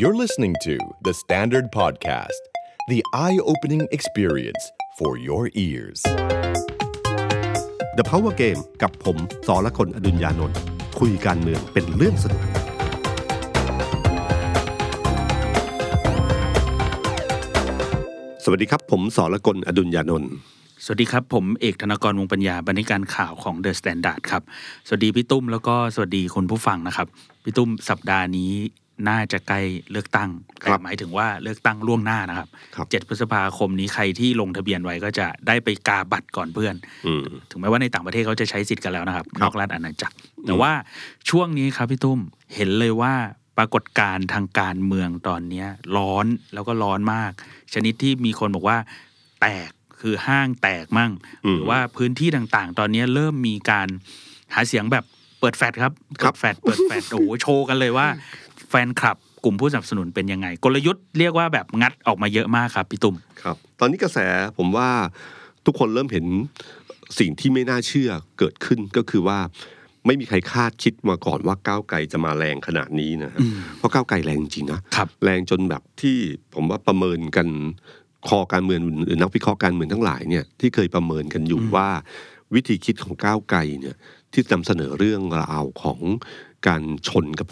[0.00, 2.42] You're listening to The Standard Podcast,
[2.86, 4.62] the eye opening experience
[4.96, 6.00] for your ears.
[7.98, 9.16] The Power Game กับผม
[9.46, 10.58] สอละคนอดุญญานนท์
[11.00, 12.42] คุยการเมืองเป็นเรื่องสนุก
[18.44, 20.30] สวัสดีครับ ผมสอละคนอดุญญานนท์
[20.84, 24.42] สวัสดีครับ ผมเอกธนกรวงปัญญาบรรณาธิการข่าวของ The Standard ครับ
[24.86, 27.06] สวัสดีพี่ตุ้มแล้วก็สวัสดีคุณผู้ฟังนะครับ
[27.44, 28.52] พี่ตุ้มสัปดาห์นี้
[29.08, 29.60] น่าจะใกล้
[29.90, 30.30] เลือกตั้ง
[30.60, 36.74] แต่หมายถึงว่าเลือกตั้งล่วงหน้านะครับครับเจ็ดพฤษภาคมนี้ใครที่ลงทะเบียนไว้ก็จะได้ไปกาบัตรก่อนเพื่อน
[37.06, 40.16] อืมถึงแม้ว่าในต่างประเทศเขาจะใช้สิทธิ์กันแล้วนะครับครับ นอกราชอาณาจักร
[40.46, 40.72] แต่ว่า
[41.30, 42.20] ช่วงนี้ครับพี่ตุ้ม
[42.54, 43.14] เห็นเลยว่า
[43.58, 47.32] ปรากฏการณ์ทางการเมืองตอนเนี้ยร้อนแล้วก็ร้อนมาก
[47.74, 48.78] ชนิดที่มีคนบอกว่า
[49.40, 51.12] แตกคือห้างแตกมั่ง
[51.44, 53.88] อืมหรือว่าพื้นที่ต่างๆ ตอนนี้เริ่มมีการ
[54.54, 55.04] หาเสียงแบบ
[55.40, 58.06] เปิดแฟลชครับครัเปิบดแฟลชเปิดแฟลชโอ้โหโชว์กันเลยว่า
[58.68, 64.18] แฟนคลับกลุ่มผู้สนับสนุนเป็นยังไง กลยุทธ์เรียกว่าแบบงัดออกมาเยอะมากครับพี่ตุ้มครับ ตอนนี้กระแส
[64.58, 64.88] ผมว่า
[65.66, 66.26] ทุกคนเริ่มเห็น
[67.18, 69.38] สิ่งที่ไม่น่าเชื่อเกิดขึ้นก็คือว่า
[70.06, 73.40] ไม่มีใครคาดคิดมาก่อนว่าก้าวไกลจะมาแรงขนาดนี้นะฮะ
[73.78, 76.16] เพราะก้าวไกลแรงจริงนะครับแรงจนแบบที่
[76.54, 77.48] ผมว่าประเมินกัน
[78.28, 81.88] คอการเมืองหรือนักวิเคราะห์การเมืองทั้งหลายเนี่ยที่เคยประเมินกันอยู่ว่า
[82.54, 83.96] วิธีคิดของก้าวไกลเนี่ย
[84.32, 86.00] ที่นำเสนอเรื่องราวของ
[86.66, 87.46] การชนกับ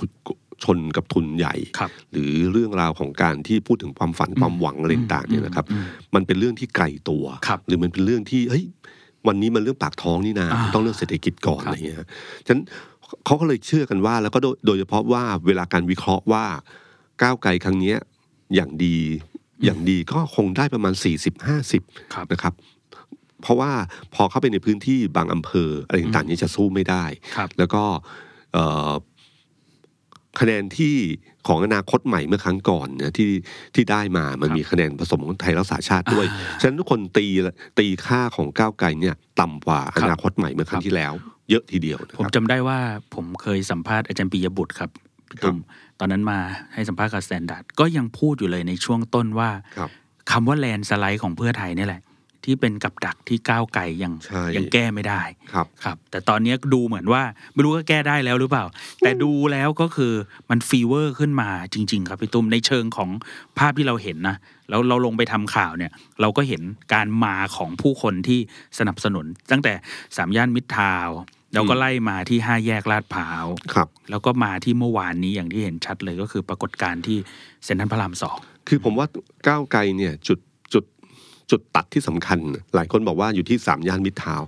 [0.64, 5.66] ชนกับทุนใหญ่ครับหรือเรื่องราวของการที่พูดถึงความฝันความหวังอะไรต่างๆเนี่ยนะครับ
[6.14, 8.64] มันเป็นเรื่องที่ไกลตัวครับหรือมันเป็นเรื่องที่เฮ้ย
[9.26, 11.98] วันนี้มันเรื่องปากท้องนี่นะอ่าต้องเรื่องเศรษฐกิจก่อนครับอะไรเงี้ย
[12.46, 12.62] ฉะนั้น
[13.26, 16.44] เขาก็เลยเชื่อกันว่า แล้วก็โดยโดยเฉพาะว่าเวลาการวิเคราะห์ว่า
[17.22, 17.98] ก้าวไกลครั้งเนี้ย
[18.54, 18.98] อย่างดี
[19.64, 20.94] อย่างดีก็คงได้ประมาณ
[21.54, 22.54] 40-50ครับนะครับ
[23.42, 23.72] เพราะว่า
[24.14, 27.04] พอเข้าไปในพื้นที่บางอำเภออะไรต่างๆนี้จะสู้ไม่ได้
[27.36, 27.82] ครับแล้วก็
[28.52, 28.92] เอ่อ
[30.40, 30.94] คะแนนที่
[31.46, 33.30] ของอนาคตใหม่เมื่อครั้งก่อนเนี่ยที่
[33.74, 37.26] ที่ได้มามันครับมีคะแนนผสมของไทยรักษาชาติด้วยอ่าฉะนั้นทุกคนตี
[37.78, 41.12] ตีค่าของก้าวไกลเนี่ยต่ำกว่าครัอบนาคตใหม่เมื่อครั้คงรับที่แล้ว
[41.50, 42.78] เยอะทีเดียวนะผมครับจำได้ว่า
[43.14, 44.90] ผมเคยสัมภาษณ์อาจารย์ปิยบุตรครับ
[45.28, 45.56] พี่ตุ้ม
[46.00, 46.38] ตอนนั้นมา
[46.74, 49.90] ให้สัมภาษณ์กับสแตนดาร์ดก็ยังพูดอยู่เลยในช่วงต้นว่าครับ
[50.32, 52.00] คำว่า landslide ของเพื่อไทยนี่แหละ
[52.46, 58.64] ที่เป็นกับดักที่ก้าวไกลยังใช่ยังแก้ไม่ได้ครับครับ แต่ตอนนี้ดูเหมือนว่าไม่รู้ว่าแก้ได้แล้วหรือเปล่า
[59.00, 60.12] แต่ดูแล้วก็คือ
[60.50, 63.10] มัน fever ขึ้นมาจริง ๆ ครับพี่ตุ้มในเชิงของ
[63.58, 64.36] ภาพที่เราเห็นนะ
[64.68, 66.62] แล้วเราลงไปทำข่าวเนี่ย เราก็เห็น
[66.94, 68.40] การมาของผู้คนที่
[68.78, 69.72] สนับสนุน ตั้งแต่
[70.16, 71.16] สามย่านมิตรทาวน์
[71.52, 77.18] แล้วก็ไล่มาที่ห้าแยกลาดพร้าวครับ แล้วก็มาที่เมื่อวานนี้อย่างที่เห็นชัดเลยก็คือปรากฏการณ์ที่
[77.64, 78.36] เซ็นทรัลพระรามสอง
[78.68, 79.06] คือผมว่า
[79.46, 80.38] ก้าวไกลเนี่ยจุด
[81.50, 82.38] จุดจุดตัดที่สำคัญ
[82.74, 84.46] หลายคนบอกว่าอยู่ที่สามย่านมิตรทาวน์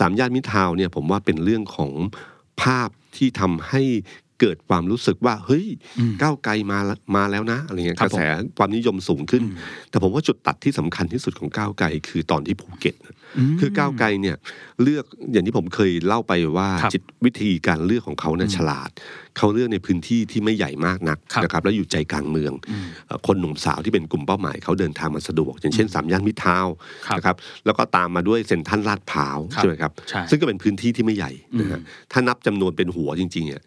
[0.00, 1.92] สามย่านมิตรทาวน์เนี่ยผมว่าเป็นเรื่องของ
[2.62, 3.82] ภาพที่ทำให้
[4.40, 5.66] เกิดความรู้สึกว่าเฮ้ย
[6.22, 8.22] ก้าวไกลมาละมาแล้วนะอะไรเงี้ยครักบระแส
[8.58, 9.42] ความนิยมสูงขึ้น
[9.90, 12.96] แต่ผมว่าจุดตัดที่สำคัญที่สุดของก้าวไกลคือตอนที่ภูเก็ต
[13.60, 14.36] คือก้าวไกลเนี่ย
[14.82, 18.90] เลือกอย่างที่ผมเคยเล่าไปว่าครับจิตวิธีการเลือกของเขาเนี่ยฉลาด
[19.38, 22.52] เขาเลือกในพื้นที่ที่ไม่ใหญ่มากนักครับนะครับแล้วอยู่ใจกลางเมือง
[23.06, 26.74] เอ่อคนหนุ่มสาวที่เป็นกลุ่มเป้าหมายเขาเดินทางมาสะดวก อย่างเช่นสามย่านมิตรทาวน์
[27.06, 27.36] ครับนะครับ
[27.66, 31.80] แล้วก็ตามมาด้วยเซ็นทรัลลาดพร้าวครับใช่ไหมครับใช่ซึ่งก็เป็นพื้นที่ที่ไม่ใหญ่นะฮะ
[32.12, 33.62] ถ้านับจำนวนเป็นหัวจริงๆเนี่ย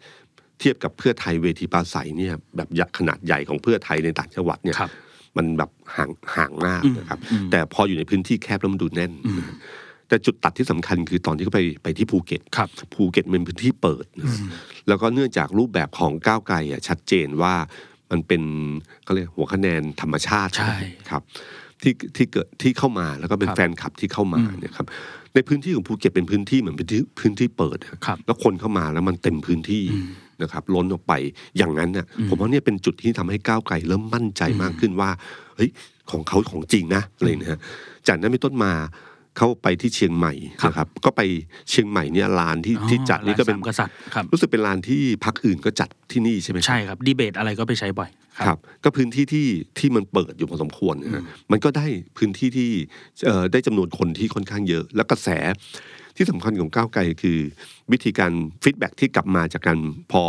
[0.60, 4.90] เทียบกับเพื่อไทยเวทีปราศัยเนี่ยแบบยักษ์ขนาดใหญ่ของเพื่อไทยในต่างจังหวัดเนี่ยครับ
[5.36, 9.56] มันแบบห่างห่างมากนะครับอืมแต่พออยู่ในพื้นที่แคบแล้วมันดูแน่นนะฮะ
[10.08, 14.26] แต่จุดตัดที่สำคัญคือตอนที่เขาไปไปที่ภูเก็ตครับภูเก็ตเป็นพื้นที่เปิดนะ
[14.88, 17.54] แล้วก็เนื่องจากรูปแบบของก้าวไกลอะชัดเจนว่า
[18.10, 18.42] มันเป็น
[19.04, 20.76] เขาเรียกหัวคะแนนธรรมชาติใช่
[21.10, 21.22] ครับ
[21.82, 24.86] ที่ที่เกิดที่เข้ามาแล้วก็เป็นครับแฟนคลับที่เข้ามาเนี่ยครับ
[25.34, 29.84] ในพื้นที่ของภูเก็ตเป็นพื้นที่เหมือนเป็นที่พื้นที่เปิดอะครับแล้วคนเข้ามาแล้วมันเต็มพื้นที่
[30.42, 31.12] นะครับล้นออกไป
[31.58, 35.10] อย่างนั้นน่ะผมว่าเนี่ยเป็นจุดที่ทำให้ก้าวไกลเริ่มมั่นใจมากขึ้นว่า
[35.56, 35.70] เฮ้ย
[36.10, 37.58] ของเขาของจริงนะอะไรนะฮะ
[38.08, 38.72] จากนั้นเป็นต้นมา
[39.36, 40.32] เขาไปที่เชียงใหม่
[40.66, 41.22] นะครับ ก็ไป
[41.70, 48.10] เชียงใหม่เนี่ยลานที่อ๋อที่จัดนี่ก็เป็นลานสามกษัตริย์ครับรู้สึกเป็นลานที่พักอื่นก็จัดที่นี่ใช่ไหมครับใช่ครับดีเบตอะไรก็ไปใช้บ่อย
[48.46, 49.46] ครับ ก็พื้นที่ที่
[49.78, 51.86] ที่มันเปิดอยู่พอสมควรนะฮะมันก็ได้
[52.18, 52.70] พื้นที่ที่
[53.26, 55.28] เอ่อได้จำนวนคนที่ค่อนข้างเยอะ แล้วกระแส
[56.20, 57.38] ที่สำคัญของก้าวไกลคือ
[57.92, 58.32] วิธีการ
[58.62, 59.78] ฟีดแบ็ที่กลับมาจากการ
[60.12, 60.22] พอ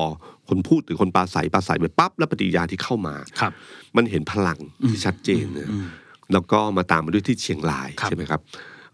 [0.48, 3.52] คนพูดหรือคนปราศัยปราศัยไปปั๊บแล้วปฏิกิริยาที่เข้ามาครับ
[3.96, 4.60] มันเห็นพลัง
[4.90, 5.70] ที่ชัดเจนนะ
[6.34, 8.42] แล้วก็มาตามมาด้วยที่เชียงรายครับใช่ไหมครับ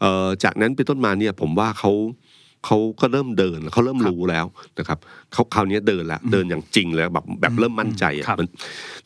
[0.01, 1.91] เอ่อจากนั้นเป็นต้นมาเนี่ยผมว่าเขา
[2.65, 4.45] เขาก็เริ่มเดินเขาเริ่มครับรู้แล้ว
[4.79, 4.99] นะครับ
[5.33, 8.47] เขาคราวนี้เดินแล้วเดินอย่างจริงแล้วแบบแบบเริ่มมั่นใจอะครับมัน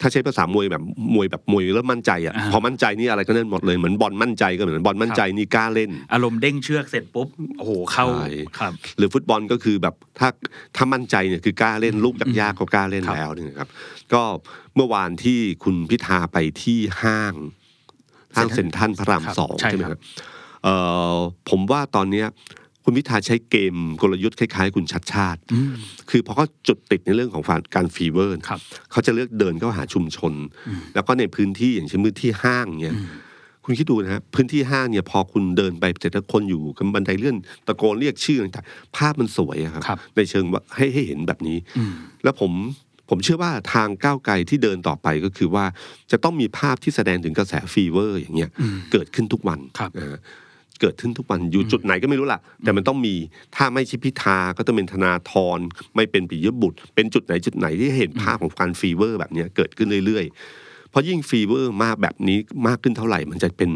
[0.01, 0.83] ถ้าใช้ภาษามวยแบบ
[1.15, 7.27] มวยแบบมวยเริ่มมั่นใจอะอ่าพอมั่นใจนี่อะไรก็เล่นหมดเลยเหมือนบอลมั่นใจก็เหมือนบอลมั่นใจนี่กล้าเล่น อารมณ์เด้งเชือกเสร็จปุ๊บ
[7.57, 8.27] โอ้โหเข้าใช่
[8.59, 10.29] ครับหรือฟุตบอลก็คือแบบถ้า
[10.75, 13.69] ถ้ามั่นใจเนี่ยคือกล้าเล่นลูกยากๆก็กล้าเล่นครับแล้วเนี่ยนะครับ
[14.13, 14.23] ก็
[14.75, 17.33] เมื่อวานที่คุณพิธาไปที่ห้าง
[18.35, 20.01] ห้างเซ็นทรัลพระรามครับสองใช่ใช่ไหมคครัรับบ
[20.63, 20.75] เอ่
[21.13, 21.15] อ
[21.49, 22.27] ผมว่าตอนเนี้ย
[22.83, 25.73] คุณพิธาใช้เกมกลยุทธ์คล้ายๆ คุณชัดชาติอืม
[26.09, 27.43] คือพอเขาจุดติดในเรื่องของ
[27.75, 28.59] การฟีเวอร์ครับ
[28.91, 30.33] เขาจะเลือกเดินเข้าหาชุมชน
[30.93, 32.97] แล้วก็ในพื้นที่อย่างเช่นพื้นที่ห้างเนี่ย
[33.65, 37.37] คุณคิดดูนะครับพื้นที่ห้างเนี่ยพอคุณเดินไปเสร็จแล้วคนอยู่กับบันไดเลื่อน
[37.67, 41.93] ตะโกนเรียกชื่อต่างๆภาพมันสวยอะครับครับในเชิงว่าให้ให้เห็นแบบนี้อืม
[42.23, 42.51] แล้วผม
[43.09, 45.65] ผมเชื่อว่าทางก้าวไกลที่เดินต่อไปก็คือว่า
[46.11, 50.19] จะต้องมีภาพที่แสดงถึงกระแส fever อย่างเงี้ยอืมเกิดขึ้นทุกวันครับนะฮะ
[50.81, 53.15] เกิดขึ้นทุกวันอยู่จุดไหนก็ไม่รู้ล่ะ แต่มันต้องมี
[53.55, 55.59] ถ้าไม่ใช่พิธาก็ต้องเป็นธนาธร
[55.95, 62.37] ไม่เป็นปิยบุตร เป็นจุดไหนจุดไหนที่เห็นภาพของการ fever แบบเนี้ยเกิดขึ้นเรื่อยๆ เพราะยิ่ง fever มากแบบนี้
[62.67, 63.71] มากขึ้นเท่าไหร่มันจะเป็น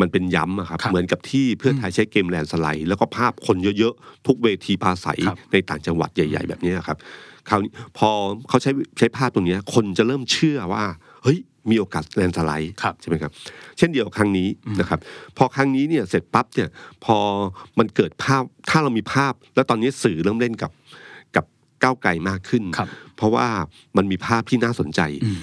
[0.00, 6.98] มันเป็นย้ำอะครับครับเหมือนกับที่เพื่อไทยใช้เกม landslide แล้วก็ภาพคนเยอะๆ ทุกเวทีปราศรัยครับในต่างจังหวัดใหญ่ ๆ แบบนี้ครับ
[7.48, 8.08] คราวนี้พอ
[8.48, 10.84] เขาใช้ใช้ภาพตรงเนี้ยคนจะเริ่มเชื่อว่า
[11.24, 11.38] เฮ้ย
[11.70, 13.32] มีโอกาส landslide ครับใช่ไหมครับ
[13.78, 14.48] เช่นเดียวกับครั้งนี้
[14.80, 15.00] นะครับ
[15.36, 16.68] พอครั้งนี้เนี่ยเสร็จปั๊บเนี่ย
[17.04, 17.16] พอ
[17.78, 20.72] มันเกิดภาพถ้าเรามีภาพ แล้วตอนนี้สื่อเริ่มเล่นกับ
[21.36, 21.44] กับ
[21.82, 23.46] ก้าวไกลมากขึ้นครับเพราะว่า
[23.96, 25.40] มันมีภาพที่น่าสนใจอืม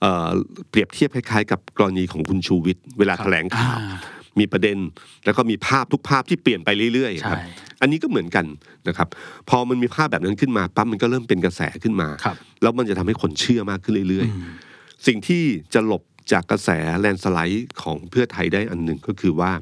[0.00, 0.28] เอ่อ
[0.70, 3.98] เปรียบเทียบคล้ายๆ กับกรณีของคุณชูวิทย์เวลาครับแถลงข่าวอ่า
[4.40, 4.78] มีประเด็น
[5.24, 7.44] แล้วก็มีภาพทุกภาพที่เปลี่ยนไปเรื่อยๆครับใช่
[7.80, 8.46] อันนี้ก็เหมือนกัน
[8.88, 9.08] นะครับ
[9.48, 14.69] พอมันมีภาพแบบนั้นขึ้นมาปั๊บมันก็เริ่มเป็นกระแสขึ้นมาครับแล้วมันจะทำให้คนเชื่อมากขึ้นเรื่อยอืมๆ
[15.06, 15.42] สิ่งที่
[15.74, 16.02] จะหลบ
[16.32, 16.70] จากกระแส
[17.00, 19.52] แลนด์สไลด์ของเพื่อไทยได้อันหนึ่งก็คือว่า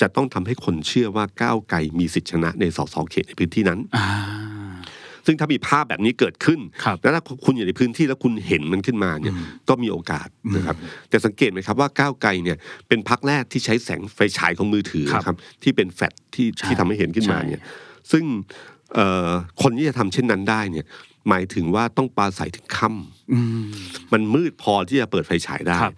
[0.00, 4.06] จะต้องทำให้คนเชื่อว่าก้าวไกลมีสิทธิชนะในสสเขตในพื้นที่นั้นอ่า
[5.26, 10.76] ซึ่งถ้ามีภาพแบบนี้เกิดขึ้นครับแล้วถ้าคุณอยู่ในพื้นที่แล้วคุณเห็นมันขึ้นมาเนี่ยอืมก็มีโอกาสนะครับ
[11.10, 12.56] แต่สังเกตไหมครับว่าก้าวไกลเนี่ย
[12.88, 17.62] เป็นพักแรกที่ใช้แสงไฟฉายของมือถือครับครับที่เป็นแฟลชที่ใช่ที่ทำให้เห็นขึ้นมาใช่เนี่ย
[18.12, 18.24] ซึ่ง
[18.94, 19.28] เอ่อ
[19.62, 20.86] คนที่จะทำเช่นนั้นได้เนี่ย
[21.28, 23.64] หมายถึงว่าต้องปราศัยถึงค่ำอืม
[24.12, 25.94] มันมืดพอที่จะเปิดไฟฉายได้ครับ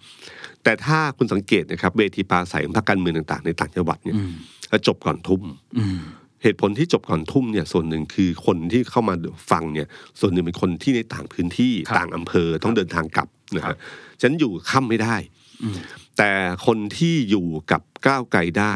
[0.63, 4.33] แต่ถ้าคุณสังเกตนะครับเวทีปราศัยของพรรคการเมืองต่างๆ ในต่างจังหวัดเนี่ยอืม
[4.71, 5.41] จะจบก่อนทุ่ม
[5.79, 5.99] อืม
[6.43, 9.15] เหตุผลที่จบก่อนทุ่มเนี่ยส่วนหนึ่งคือคนที่เข้ามา
[9.51, 9.87] ฟังเนี่ย
[10.19, 13.77] ส่วนหนึ่งเป็นคนที่ในต่างพื้นที่ครับต่างอำเภอต้องเดินทางกลับนะครัฮะบ
[14.21, 15.15] ฉันอยู่ค่ำไม่ได้
[15.63, 15.75] อืม
[16.17, 16.31] แต่
[16.65, 18.75] คนที่อยู่กับก้าวไกลได้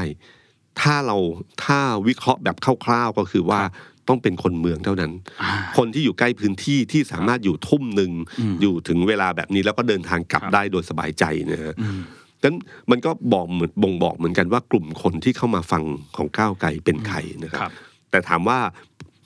[0.82, 1.18] ถ้าเรา
[1.64, 3.62] ถ้าวิเคราะห์แบบคร่าวๆก็คือว่า
[4.10, 5.12] ต้องเป็นคนเมืองเท่านั้น
[5.44, 12.00] อ่าคนที่อยู่ใกล้พื้นที่ที่สามารถอยู่ทุ่มหนึ่งอืมอยู่ถึงเวลาแบบนี้แล้วก็เดินทางกลับครับได้โดยสบายใจนะฮะอืม
[12.44, 12.56] นั้น
[12.92, 15.84] มันก็บอกเหมือนบ่งบอกเหมือนกันว่ากลุ่มคนที่เข้ามาฟัง
[16.16, 17.74] ของก้าวไกลเป็นใครนะคครัรับบ
[18.12, 18.60] แต่ถามว่า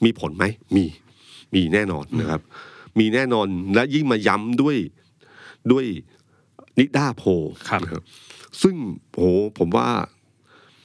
[0.03, 0.45] มีผลไหม
[0.75, 0.85] มี
[1.55, 2.41] มีแน่นอนนะครับ
[2.99, 4.77] มีแน่นอนและยิ่งมาย้ำด้วย
[5.71, 5.85] ด้วย
[6.79, 7.29] นิด้าโพล
[7.69, 8.03] ครับนะครับ
[8.61, 8.75] ซึ่ง
[9.11, 9.23] โห
[9.59, 9.87] ผมว่า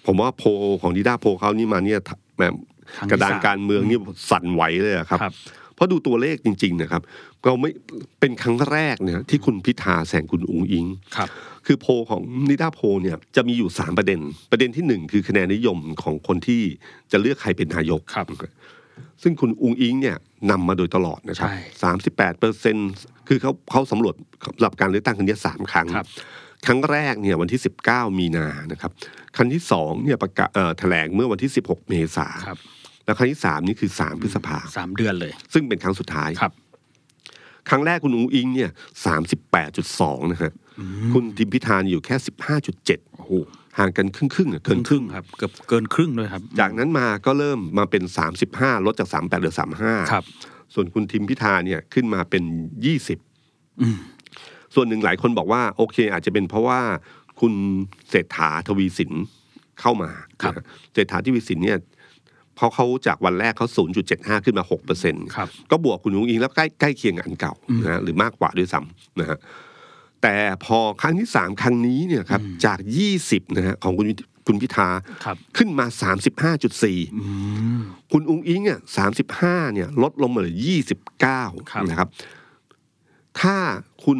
[0.06, 0.48] ผมว่าโพล
[0.82, 2.00] ของนิด้าโพลเขานี่มาเนี่ย
[2.38, 2.75] แบบครั้งที่
[3.10, 3.98] กระดานสามการเมืองนี่
[4.30, 5.34] สั่นไหวเลยอะครับครับ
[5.74, 7.02] เพราะดูตัวเลขจริง ๆ นะครับ
[7.44, 7.70] เราไม่
[8.20, 11.28] เป็นครั้งแรกเนี่ยที่คุณพิธาแสงคุณอุงอิงครับ
[11.66, 14.20] คือโพลของนิดาโพลเนี่ยจะมีอยู่ 3 ประเด็น
[14.50, 16.62] ประเด็นที่หนึ่งคือคะแนนนิยมของคนที่
[17.12, 18.26] จะเลือกใครเป็นนายกครับ
[19.22, 20.16] ซึ่งคุณอุงอิงเนี่ย
[20.50, 22.76] นำมาโดยตลอดนะครับใช่สามสิบแปดเปอร์เซ็น
[23.28, 24.14] คือเขาเขาสำรวจ
[24.44, 26.06] สำหรับการเลือกตั้งครั้งเนี้ยสามครั้งครับ
[26.66, 28.90] ครั้งแรกเนี่ยวันที่19มีนานะครับ
[29.36, 32.58] ครั้งที่สองเนี่ยประกาศเอ่อแถลงเมื่อวันที่16เมษาครับ
[33.06, 36.52] แล้วครั้งที่สามนี่คือ3พฤษภาสามเดือนเลย ซึ่งเป็นครั้งสุดท้ายครับ
[37.68, 38.70] ครั้งแรกคุณอุงอิงเนี่ย
[39.06, 40.52] สามสิบแปดจุดสองนะฮะ
[41.12, 43.32] คุณทิมพิธานอยู่แค่สิบห้าจุดเจ็ดโอ้โห
[43.78, 50.24] ห่างกันครึ่งครึ่งๆอะเกิเกินนคครึ่รึ่งงครับเกือบเกินครึ่งด้วยครับ จากนั้นมาก็เริ่มมาเป็นสามสิบห้าลดจากสามแปดเหลือสามห้าครับ
[50.74, 52.44] ส่วนคุณทิมพิธาเนี่ยขึ้นมาเป็น
[52.84, 53.18] ยี่สิบ
[53.80, 53.98] อืม
[54.74, 56.80] ส่วนหนึ่งหลายคนบอกว่าโอเค อาจจะเป็นเพราะว่า
[57.40, 57.52] คุณ
[58.10, 59.12] เศรษฐาทวีสิน
[59.80, 60.10] เข้ามา
[60.42, 61.78] ครับนะฮะเศรษฐาทวีสินเนี่ย
[62.56, 63.66] เพราะเขาจากวันแรกเขา
[64.06, 69.38] 0.75 ขึ้นมา6เปอร์เซ็นต์ครับก็บวกคุณนุ้งอิงแล้วใกล้ใกล้เคียงกับอันเก่านะฮะหรือมากกว่าด้วยซ้ำนะฮะ
[70.22, 70.34] แต่
[70.64, 74.06] พอครั้งที่สามครั้งนี้เนี่ยครับจากยี่สิบนะฮะของคุณ
[74.46, 74.88] คุณพิธา
[75.24, 77.22] ครับขึ้นมาสามสิบห้าจุดสี่อื
[77.78, 77.80] ม
[78.12, 82.08] คุณอุ้งอิงอะสามสิบห้าเนี่ยลดลงมาเหลือยี่สิบเก้าครับนะครับ
[83.40, 83.56] ถ้า
[84.04, 84.18] คุณ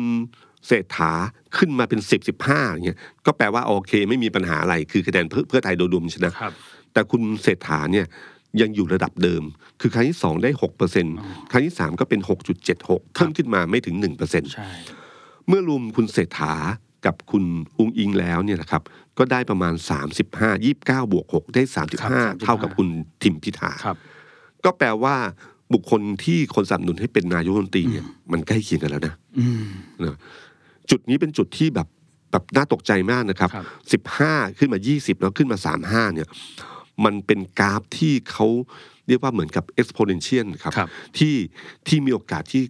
[0.66, 1.12] เศรษฐา
[1.56, 6.52] ขึ้นมาเป็นสิบสิบห้าอย่างเงี้ยก็แปลว่าโอเค ไม่มีปัญหาอะไรคือคะแนนเพื่อเพื่อไทยโดยรวมชนะครับ
[6.96, 8.06] แต่คุณเศรษฐาเนี่ย
[8.60, 9.42] ยังอยู่ระดับเดิม
[9.80, 11.06] คือครั้งที่สองได้หกเปอร์เซ็น
[11.50, 14.70] ครั้งที่สามก็เป็นหกจุดเจ็ดหกเพิ่มขึ้นมาไม่ถึงหนึ่งเปอร์เซ็นใช่
[15.48, 16.54] เมื่อรวมคุณเศรษฐา
[17.06, 17.44] กับคุณ
[17.78, 18.82] อุ้งอิงแล้วเนี่ยนะครับ
[19.18, 19.74] ก็ได้ประมาณ
[20.24, 21.86] 35 29บวก6ได้ครับ
[22.36, 22.88] 35 เท่ากับคุณ
[23.22, 23.96] ทิมพิธาครับ
[24.64, 25.16] ก็แปลว่า
[25.72, 29.64] บุคคลที่คนสนับสนุนให้เป็นนายกรัฐมนตรีเนี่ยมันใกล้เคียงกันแล้วนะอืม
[30.04, 30.16] นะ
[30.90, 31.88] จุดนี้เป็นจุดที่แบบ
[32.30, 36.28] แบบน่าตกใจมากนะครับครับสิบห้าขึ้นมายี่สิบแล้วขึ้นมาสามห้าเนี่ย
[37.04, 38.46] มันเป็นกราฟที่เขา
[39.08, 40.88] เรียกว่าเหมือนกับ exponential ครับครับ
[41.18, 41.34] ที่
[41.88, 42.64] ที่มีโอกาสที่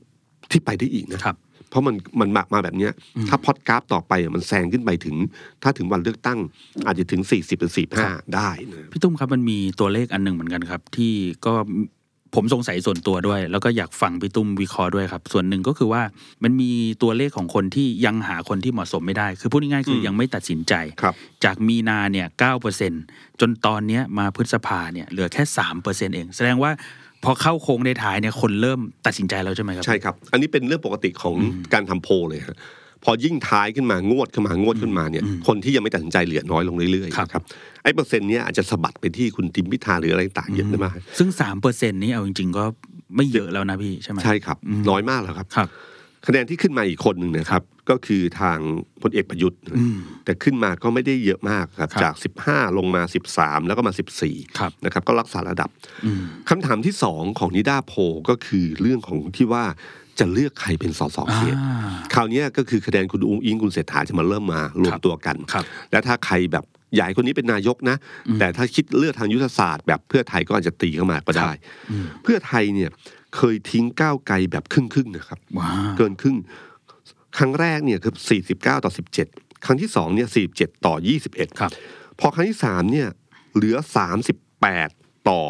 [0.50, 1.36] ที่ไปได้อีกนะครับ
[1.70, 2.92] เพราะมันมันมามาแบบเนี้ย
[3.28, 5.16] ถ้าพอดกราฟต่อไปอะมันแซงขึ้นไปถึง
[5.62, 6.38] ถ้าถึงวันเลือกตั้ง
[6.86, 11.14] อาจจะถึง 40หรือ45ได้นะพี่ตุ้มครับมันมีตัวเลขอันหนึ่งเหมือนกันครับ ที่
[11.46, 11.54] ก็
[12.34, 16.02] ผมสงสัยส่วนตัวด้วย แล้วก็อยากฟังพี่ตุ้มวิเคราะห์ด้วยครับ ส่วนหนึ่งก็คือว่า
[16.42, 16.70] มันมี
[17.02, 21.14] ตัวเลขของคนที่ยังหาคนที่เหมาะสมไม่ได้ คือพูดง่ายๆคือยังไม่ตัดสินใจครับ
[21.44, 22.92] จากมีนาเนี่ยเก้าเปอร์เซ็น
[23.40, 26.70] จนตอนเนี้ยมาพฤษภาเนี่ยเหลือแค่สามเปอร์เซ็นเอง แสดงว่า
[27.24, 31.34] พอเข้าโค้งในท้ายเนี่ยคนเริ่มตัดสินใจแล้วใช่ไหมครับ ใช่ครับ อันนี้เป็นเรื่องปกติของ
[31.74, 32.56] การทำโพลเลยฮะ
[33.04, 37.42] พอยิ่งท้ายขึ้นมางวดขึ้นมางวดขึ้นมาเนี่ยคนที่ยังไม่ตัดสินใจเหลือน้อยลงเรื่อยครับๆครับ
[37.82, 42.64] ไอ้เปอร์เซ็นต์เนี้ยอาจจะสะบัดไปที่คุณทิมพิธาหรืออะไรต่างเยอะได้มากซึ่งสามเปอร์เซ็นนี้เอาจริงๆก็
[43.16, 44.56] ไม่เยอะแล้วนะพี่ใช่ไหมใช่ครับ
[44.90, 45.68] น้อยมากแล้วครับครับ
[46.26, 48.58] คะแนนที่ขึ้นมาอีกคนหนึ่งนะครับ ก็คือทาง
[49.02, 52.14] พลเอกประยุทธ์อืมแต่ขึ้นมาก็ไม่ได้เยอะมากครับครับจาก
[52.46, 53.02] 15 ลงมา
[53.34, 53.92] 13 แล้วก็มา
[54.24, 55.70] 14ครับนะครับ ก็รักษาระดับ
[56.04, 59.64] อืมคำถามที่สองของนิดาโพลก็คือเรื่องของที่ว่า
[60.20, 67.96] จะเลือกใครเป็นสสเขตอ่าคราวเนี้ยก็คือคะแนนคุณอุ้งอิงคุณเศรษฐาจะมาเริ่มมารวมตัวกันครับและถ้าใครแบบใหญ่คนนี้เป็นนายกนะ
[68.38, 71.50] แต่ถ้าคิดเลือกทางยุทธศาสตร์แบบเพื่อไทยก็อาจจะตีเข้ามาก็ได้
[71.90, 72.90] อืมเพื่อไทยเนี่ย
[73.36, 76.36] เคยทิ้งก้าวไกลแบบครึ่งๆนะครับว้าเกินครึ่ง
[77.38, 78.12] ครั้งแรกเนี่ยคือ
[78.50, 78.92] 49 ต่อ
[79.28, 80.94] 17 ครั้งที่สองเนี่ย47 ต่อ
[81.26, 81.70] 21ครับ
[82.20, 83.08] พอครั้งที่สามเนี่ย
[83.54, 83.76] เหลือ
[84.52, 85.42] 38 ต่อ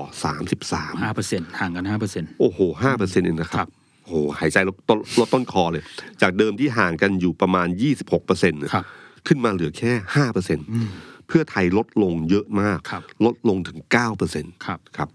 [0.46, 3.70] 33ห้าเปอร์เซ็นต์ห่างกันห้าเปอร์เซ็นต์โอ้โหห้าเปอร์เซ็นต์เองนะคครัรับบ
[4.06, 5.82] โอ้โหหายใจลดต้นลดต้นคอเลย
[6.22, 8.84] จากเดิมที่ห่างกันอยู่ประมาณ 26เปอร์เซ็นต์ครับ
[9.26, 10.66] ขึ้นมาเหลือแค่ห้าเปอร์เซ็นต์
[11.28, 15.08] เพื่อไทยลดลงเยอะมากครับลดลงถึงเก้าเปอร์เซ็นต์ครับครับ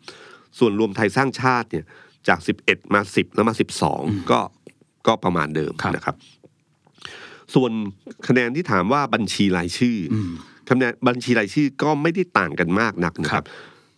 [0.60, 1.86] ส่วนรวมไทยสร้างชาติเนี่ย
[2.28, 3.54] จาก 11 มา 10 แล้วมา
[3.92, 4.40] 12 ก็
[5.08, 6.16] ก็ประมาณเดิมครับนะครับ
[7.56, 7.72] ส่วน
[8.28, 10.16] คะแนนที่ถามว่าบัญชีรายชื่ออ
[10.70, 13.48] คะแนนบัญชีรายชื่อก็ไม่ได้ต่างกันมากนักนะคครัรับบ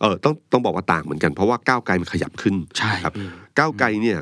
[0.00, 4.18] เออต้องต้องบอกว่าต่างเหมือนกันเพราะว่าก้าวไกลมันขยับขึ้นใช่ครับพี่ก้าวไกลเนี่ย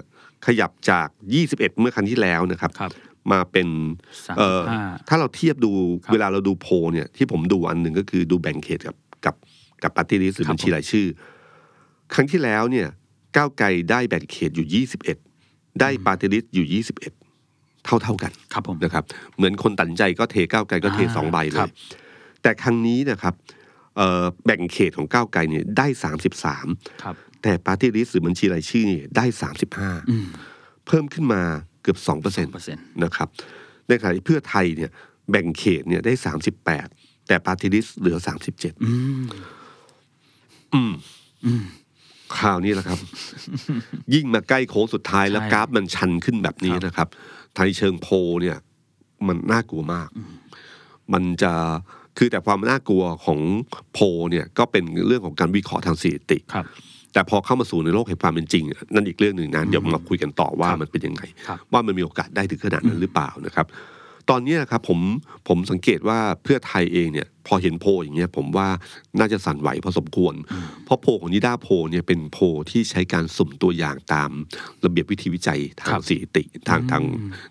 [0.46, 1.08] ขยับจาก
[1.42, 2.92] 21 เมื่อครั้งที่แล้วนะครับครับ
[3.32, 3.68] มาเป็น
[4.26, 5.72] สามเอ่สิอบห้าถ้าเราเทียบดู
[6.04, 9.34] ครับเวลาเราดูโพลเนี่ยที่ผมดูอันหนึ่งก็คือดูแบ่งเขตกับกับ
[9.82, 11.06] กับปฏิริษีหรือครับบัญชีรายชื่อ
[12.14, 12.88] ครั้งที่แล้วเนี่ย
[13.36, 14.84] ก้าวไกลได้แบ่งเขตอยู่
[15.30, 16.82] 21 ได้ปาร์ตี้ลิสต์อยู่
[17.42, 19.04] 21 เท่าเท่าๆกันครับผมนะครับ
[19.36, 21.70] เหมือนคนตัดสินใจก็เทก้าวไกลก็เทอ่าสองใบเลยครับ
[22.42, 23.34] แต่ครั้งนี้นะครับ
[23.96, 25.86] เอ่อแบ่งเขตของก้าวไกลเนี่ยได้
[26.44, 29.24] 33ครับ แต่ปาร์ตี้ลิสต์หรือบัญชีรายชื่อเนี่ยได้
[29.68, 30.26] 35อืม
[30.86, 31.42] เพิ่มขึ้นมา
[31.82, 33.28] เกือบ2%เปอร์เซ็นต์เปอร์เซ็นต์นะครับ
[33.88, 34.90] ในขณะที่เพื่อไทยเนี่ย
[35.30, 36.12] แบ่งเขตเนี่ยได้
[36.70, 38.18] 38 แต่ปาร์ตี้ลิสต์เหลือ
[38.52, 39.24] 37 อืม
[40.74, 40.92] อืม
[41.44, 41.64] อืม
[42.36, 42.98] คราวนี้แหละครับ
[44.14, 47.08] ยิ่งมาใกล้โค้งสุดท้ายแล้วใช่กราฟมันชันขึ้นแบบนี้นะครับ
[47.56, 48.56] ทางเชิงโพลเนี่ย
[49.26, 50.08] มันน่ากลัวมาก
[51.12, 51.52] มันจะ
[52.18, 53.40] คือแต่ความน่ากลัวของ
[53.92, 56.66] โพลเนี่ย ก็เป็นเรื่องของการวิเคราะห์ทางสถิติครับ
[57.12, 58.64] แต่พอเข้ามาสู่ในโลกแห่งความเป็นจริง
[58.94, 63.68] นั่นอีกเรื่องหนึ่งนะเดี๋ยวมาคุยกันต่อว่าครับมันเป็นยังไงครับว่ามันมีโอกาสได้ถึงขนาดนั้นหรือเปล่านะครับ
[64.30, 65.00] ตอนนี้นะครับผม
[65.48, 68.68] ผมสังเกตว่าเพื่อไทยเองเนี่ย พอเห็นโพลอย่างเงี้ยผมว่า
[69.18, 70.34] น่าจะสั่นไหวพอสมควร
[70.84, 74.30] เพราะโพลของนิด้าโพลเนี่ยเป็นโพลที่ใช้การสุ่มตัวอย่างตาม
[74.84, 77.02] ระเบียบวิธีวิจัยทาครังบสถิติทางทาง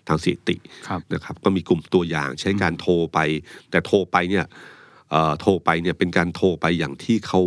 [0.08, 0.56] ทางสถิติ
[0.88, 3.18] ครับนะครับ ก็มีกลุ่มตัวอย่างใช้การโทรไป
[3.70, 4.44] แต่โทรไปเนี่ย
[5.10, 7.40] เอ่อโทรไปเนี่ยเป็นการโทรไปอย่างที่เขา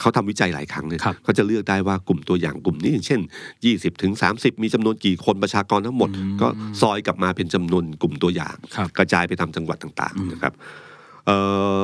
[0.00, 3.20] เขาทำวิจัยหลายครั้งเนี่ยครับเขาจะเลือกได้ว่ากลุ่มตัวอย่างกลุ่มนี้อย่างเช่น
[3.62, 6.10] 20ถึง30 มีจำนวนกี่คนประชากรทั้งหมด
[6.40, 6.48] ก็
[6.80, 10.52] ซอยกลับมาเป็นจำนวนกลุ่มตัวอย่างครับกระจายไปตามจังหวัดต่างๆนะครับ
[11.26, 11.36] เอ่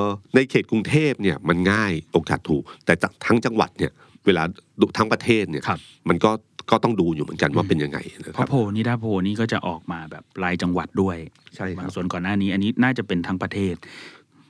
[0.02, 0.04] อ
[0.35, 2.95] ในเขตกรุงเทพเนี่ยมันง่ายโอกาสถูก แต่
[3.26, 3.92] ทั้งจังหวัดเนี่ย
[4.26, 4.42] เวลา
[4.81, 5.78] ดูทั้งประเทศเนี่ยครับ
[6.09, 6.31] มันก็
[6.71, 11.16] ก็ต้องดูอยู่เหมือนกันว่าเป็นยังไงนะเพครัราะบโพลนิดาโพลนี่ก็จะออกมาแบบรายจังหวัดด้วย
[11.57, 13.75] ใช่ครับบางส่วนก่อนหน้านี้ อันนี้น่าจะเป็นทั้งประเทศ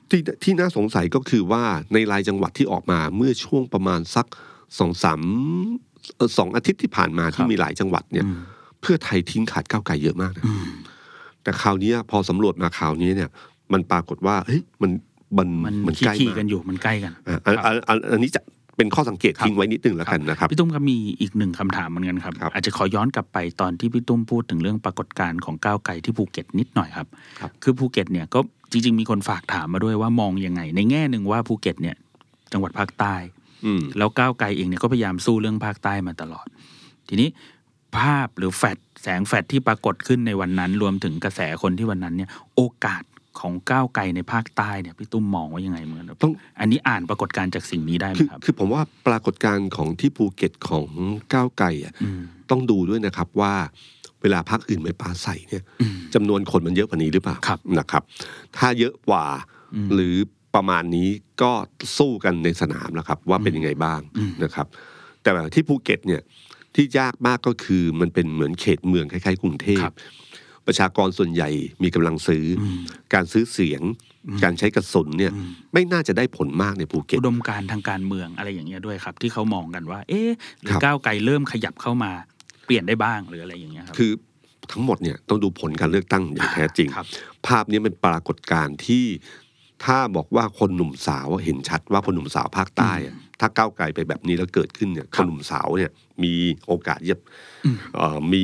[0.09, 4.25] ที่ที่น่าสงสัยก็คือว่าในรายจังหวัดที่ออกมาเมื่อช่วงประมาณสัก
[4.79, 5.21] สองสาม
[6.17, 8.39] เอ่อสองอาทิตย์ที่ผ่านมาครัที่บมีหลายจังหวัดเนี่ยอืม
[8.81, 10.65] เพื่อไทยทิ้งขาดก้าวไกลเยอะมากนะอืม
[11.43, 13.29] แต่คราวเนี้ยพอสำรวจมาคราวนี้เนี่ย
[13.73, 14.91] มันปรากฏว่าเฮ้ยมัน
[15.37, 18.41] มันมันมันใกล้ขี่มาๆกันอยู่มันใกล้กันอะอันอันอันอันนี้จะ
[18.77, 27.07] เป็นข้อสังเกตครับทิ้งไว้นิดนึงแล้วกันนะครับพี่ตุ้มครับมีอีกหนึ่งคำถามเหมือนกันครับครับอาจจะขอย้อนกลับไปตอนที่พี่ตุ้มพูดถึงเรื่องปรากฏการณ์ของก้าวไกลที่ภูเก็ตนิดหน่อยครับ
[27.39, 28.39] ครับคือภูเก็ตเนี่ยก็
[28.71, 31.95] จริง ๆ มีคนฝากถามมาด้วยว่ามองยังไง ในแง่หนึ่งว่าภูเก็ตเนี่ย
[32.51, 33.15] จังหวัดภาคใต้
[33.65, 36.47] อืมแล้วก้าวไกลเองเนี่ยก็พยายามสู้เรื่องภาคใต้มาตลอด
[37.09, 37.29] ทีนี้
[37.97, 43.03] ภาพหรือแฟดแสงแฟดที่ปรากฏขึ้นในวันนั้น รวมถึงกระแสคนที่วันนั้นเนี่ย โอกาส
[43.39, 50.87] ของก้าวไกลในภาคใต้เนี่ยพี่ตุ้มมองว่ายังไงเหมือนแบบต้องอันนี้อ่านปรากฏการณ์จากสิ่งนี้ได้ไหมคือครับคือผมว่าปรากฏการณ์ของที่ภูเก็ตของ
[51.33, 53.53] ก้าวไกลอะอืมต้องดูด้วยนะครับว่า
[54.21, 58.03] เวลาพักอื่นไปปราใสเนี่ยอืมจำนวนคนมันเยอะกว่านี้หรือเปล่าครับนะครับ
[58.57, 59.25] ถ้าเยอะกว่า
[59.75, 60.15] อืมหรือ
[60.55, 61.09] ประมาณนี้
[61.41, 61.51] ก็
[61.97, 64.67] สู้กันในสนามแล้วครับ ว่าเป็นยังไงบ้างอืมนะครับ
[65.21, 66.21] แต่แบบที่ภูเก็ตเนี่ย
[66.75, 69.95] ที่ยากมากก็คือมันเป็นเหมือนเขตเมืองคล้ายๆกรุงเทพครับ
[70.67, 71.49] ประชากรส่วนใหญ่
[71.83, 72.79] มีกำลังซื้อออืม
[73.13, 73.81] การซื้อเสียง
[74.43, 80.29] การใช้กระสุนเนี่ยอืมไม่น่าจะได้ผลมากในภูเก็ตอุดมการณ์ทางการเมืองอะไรอย่างเงี้ยด้วยครับ ที่เขามองกันว่า เอ๊ะ
[80.61, 82.11] หรือครับก้าวไกลเริ่มขยับเข้ามา
[82.65, 84.11] เปลี่ยนได้บ้างหรืออะไรอย่างเงี้ยครับคือ
[84.71, 87.07] ทั้งหมดเนี่ยต้องดูผลการเลือกตั้งอย่างแท้จริงครับ
[87.47, 89.05] ภาพนี้เป็นปรากฏการณ์ที่
[89.85, 95.91] ถ้าบอกว่าคนหนุ่มสาวเห็นชัดว่าคนหนุ่มสาวภาคใต้อะถ้าก้าวไกลไปแบบนี้แล้วเกิดขึ้นเนี่ยครับนหนุ่มสาวเนี่ย
[96.23, 96.33] มี
[96.67, 97.19] โอกาสจะ
[97.65, 98.43] อืมเอ่อมี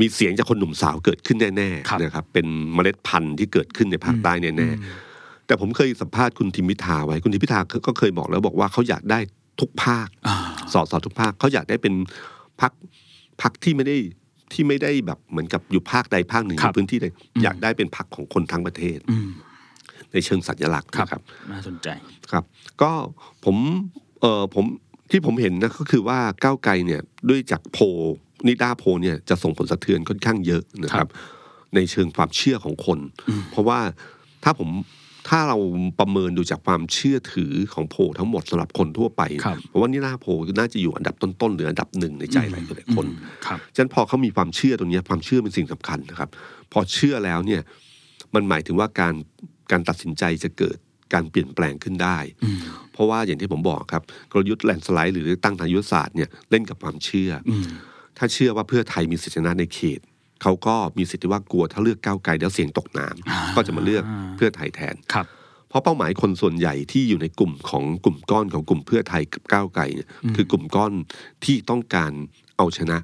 [0.00, 9.18] มีเสียงจากคนหนุ่มสาวเกิดขึ้นแน่ครับๆนะครับเป็นเมล็ดพันธุ์ที่เกิดขึ้นในภาคใต้แน่ๆแต่ผมเคยสัมภาษณ์คุณทิมพิธาไว้คุณทิมพิธาก็เคยบอกแล้วบอกว่าเขาอยากได้
[9.60, 10.36] ทุกภาคอ่า
[10.72, 11.94] สอสอทุกภาคเขาอยากได้เป็น
[12.60, 12.72] พัก
[13.42, 13.96] พักที่ไม่ได้
[14.52, 19.28] ที่ไม่ได้แบบเหมือนกับอยู่ภาคใดภาคหนึ่งครับในพื้นที่ใดอืมอยากได้เป็นพักของคนทั้งประเทศอืม
[20.12, 21.22] ในเชิงสัญลักษณ์ครับนะครับ
[21.52, 21.88] น่าสนใจ
[22.32, 22.44] ครับ
[22.82, 22.90] ก็
[23.44, 23.56] ผม
[24.20, 24.64] เออผม
[25.10, 27.84] ที่ผมเห็นนะก็คือว่าก้าวไกลเนี่ยด้วยจากโพล
[28.46, 31.12] นิด้าโพลเนี่ยจะส่งผลสะเทือนค่อนข้างเยอะนะคครัรับบ
[31.74, 33.78] ในเชิงความเชื่อของคนอืมเพราะว่า
[34.44, 34.70] ถ้าผม
[35.28, 35.58] ถ้าเรา
[36.00, 46.30] ประเมินดูจากความเชื่อถือของโพลทั้งหมดสำหรับคนทั่วไปครับเพราะว่านิด้าโพลน่าจะอยู่อันดับต้นๆหรืออันดับหนึ่งในใจหลายหลายคนอืมครับฉะนั้นพอเขามีความเชื่อตรงเนี้ยความเชื่อเป็นสิ่งสำคัญนะครับ
[46.72, 47.60] พอเชื่อแล้วเนี่ย
[48.34, 49.14] มันหมายถึงว่าการ
[49.70, 50.76] การตัดสินใจจะเกิด
[51.14, 52.58] การเปลี่ยนแปลงขึ้นได้อืม
[52.92, 57.66] เพราะว่าอย่างที่ผมบอกครับกลยุทธ์แลนด์สไลด์หรือตั้งทางยุทธศาสตร์เนี่ยเล่นกับความเชื่อออืม
[58.24, 60.00] ถ้าเชื่อว่าเพื่อไทยมีสิทธิชนะในเขต
[60.42, 64.04] เขาก็มีสิทธิว่ากลัวถ้าเลือกก้าวไกลแล้วเสียงตกน้ำอ่าก็จะมาเลือก
[64.36, 65.26] เพื่อไทยแทนครับ
[65.68, 70.92] เพราะเป้าหมายคนส่วนใหญ่ที่อยู่ในกลุ่มของกลุ่มก้อนของกลุ่มเพื่อไทยกับก้าวไกลเนี่ยอืมคือกลุ่มก้อน
[71.44, 72.12] ที่ต้องการ
[72.56, 72.98] เอาชนะ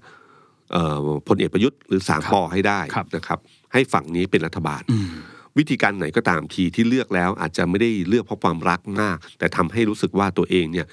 [0.72, 0.98] เอ่อ
[1.28, 3.38] พลเอกประยุทธ์หรือสามครับปอให้ได้ครับนะครับ
[3.72, 5.08] ให้ฝั่งนี้เป็นรัฐบาลอืม
[5.58, 10.92] วิธีการไหนก็ตามทีที่เลือกแล้วอาจจะไม่ได้เลือกเพราะความรักมาก แต่ทำให้รู้สึกว่าตัวเองเนี่ยเอ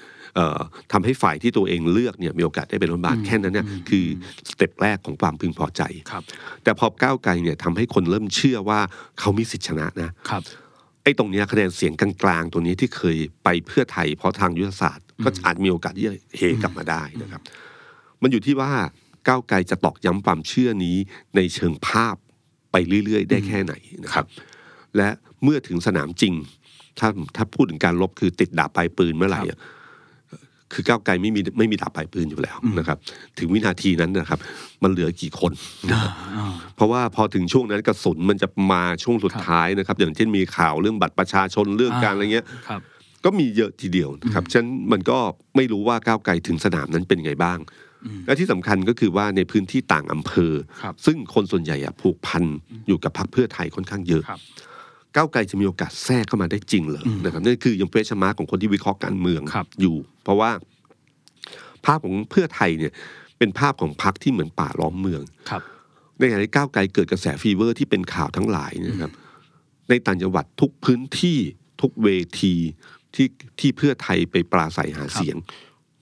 [0.92, 4.04] ทำให้ฝ่ายที่ตัวเองเลือกเนี่ยมีโอกาสได้เป็นรัฐบาลอืมแค่นั้นเนี่ยอืมคือ
[4.50, 6.22] สเต็ปแรกของความพึงพอใจครับ
[6.62, 8.80] แต่พอก้าวไกลเนี่ยทำให้คนเริ่มเชื่อว่า
[9.20, 10.42] เขามีสิทธิชนะนะครับ
[11.02, 17.42] ไอ้ตรงเนี้ยคะแนนเสียงกลางๆตัวนี้ที่เคยไปเพื่อไทยเพราะทางยุทธศาสตร์ ก็อาจมีโอกาสที่จะเฮกลับมาได้นะครับ
[18.22, 18.72] มันอยู่ที่ว่า
[19.28, 20.96] ก้าวไกลจะตอกย้ำความเชื่อนี้
[21.36, 22.16] ในเชิงภาพ
[22.72, 24.26] ไปเรื่อยๆ ได้แค่ไหนนะครับ
[24.96, 25.08] และ
[25.42, 26.34] เมื่อถึงสนามจริง
[26.98, 29.58] ถ้าถ้าพูดถึงการลบคือติดดาบปลายปืนเมื่อไหร่อะ
[30.72, 32.98] คือก้าวไกลไม่มีไม่มีดาบปลายปืนอยู่แล้วนะครับ
[33.38, 34.38] ถึงวินาทีนั้นนะครับ
[34.82, 35.52] มันเหลือกี่คน
[35.90, 42.80] นะครับอ่าเพราะว่าพอถึงช่วงนั้นกระสุนมันจะมาช่วงสุดครับท้ายนะครับ อย่างเช่นมีข่าวเรื่องบัตรประชาชนเรื่องการอะไรเงี้ยครับ
[43.24, 45.18] ก็มีเยอะทีเดียวนะครับฉะนั้นมันก็
[45.56, 47.58] ไม่รู้ว่าก้าวไกลถึงสนามนั้นเป็นไงบ้าง
[48.04, 50.52] อืมและที่สำคัญก็คือว่าในพื้นที่ต่างอำเภอ
[50.82, 52.44] ครับซึ่งคนส่วนใหญ่อะผูกพัน
[52.88, 54.40] อยู่กับพรรคเพื่อไทยค่อนข้างเยอะครับ
[55.16, 60.50] ก้าวไกลจะมีโอกาสแทรกเข้ามาได้จริงเหรออืมนะครับนั่นคือยัง question mark ของคนที่วิเคราะห์การเมืองครับอยู่ เพราะว่า
[61.84, 62.92] ภาพของเพื่อไทยเนี่ย
[63.38, 65.62] เป็นภาพของพรรคที่เหมือนป่าล้อมเมืองครับ
[66.18, 69.12] ในขณะที่ก้าวไกลเกิดกระแส fever ที่เป็นข่าวทั้งหลายเนี่ยนะครับ
[69.88, 71.38] ในต่างจังหวัดทุกพื้นที่
[71.80, 72.08] ทุกเว
[72.40, 72.54] ที
[73.14, 73.26] ที่
[73.60, 75.36] ที่เพื่อไทยไปปราศัยหาเสียง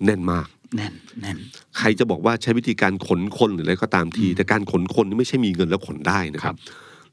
[0.05, 0.46] แน่นมาก
[0.77, 1.37] แน่นแน่น
[1.79, 6.59] ใครจะบอกว่าใช้วิธีการขนคนหรืออะไรก็ตามที แต่การขนคนนี่ไม่ใช่มีเงินแล้วขนได้นะครัครับบ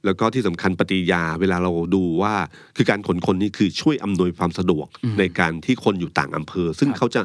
[0.06, 2.34] แล้วก็ที่สำคัญปฏิกิริยาเวลาเราดูว่า
[2.78, 7.22] คือการขนคนนี่คือช่วยอำนวยความสะดวกอืมในการที่คนอยู่ต่างอำเภอ ซึ่งครับเขาจะ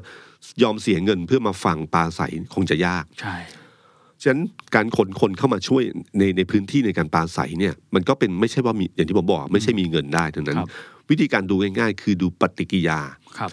[0.63, 3.37] ยอมเสียเงินเพื่อมาฟังปราศัยคงจะยากใช่
[4.23, 4.43] ฉะนั้น
[4.75, 5.83] การขนคนเข้ามาช่วย
[6.19, 10.69] ในในพื้นที่ในการปราศัยเนี่ย มันก็เป็นไม่ใช่ว่ามีอย่างที่ผมบอก ไม่ใช่มีเงินได้เท่านั้นครับ
[11.11, 13.01] วิธีการดูง่ายๆ คือดูปฏิกิริยา
[13.39, 13.51] ครับ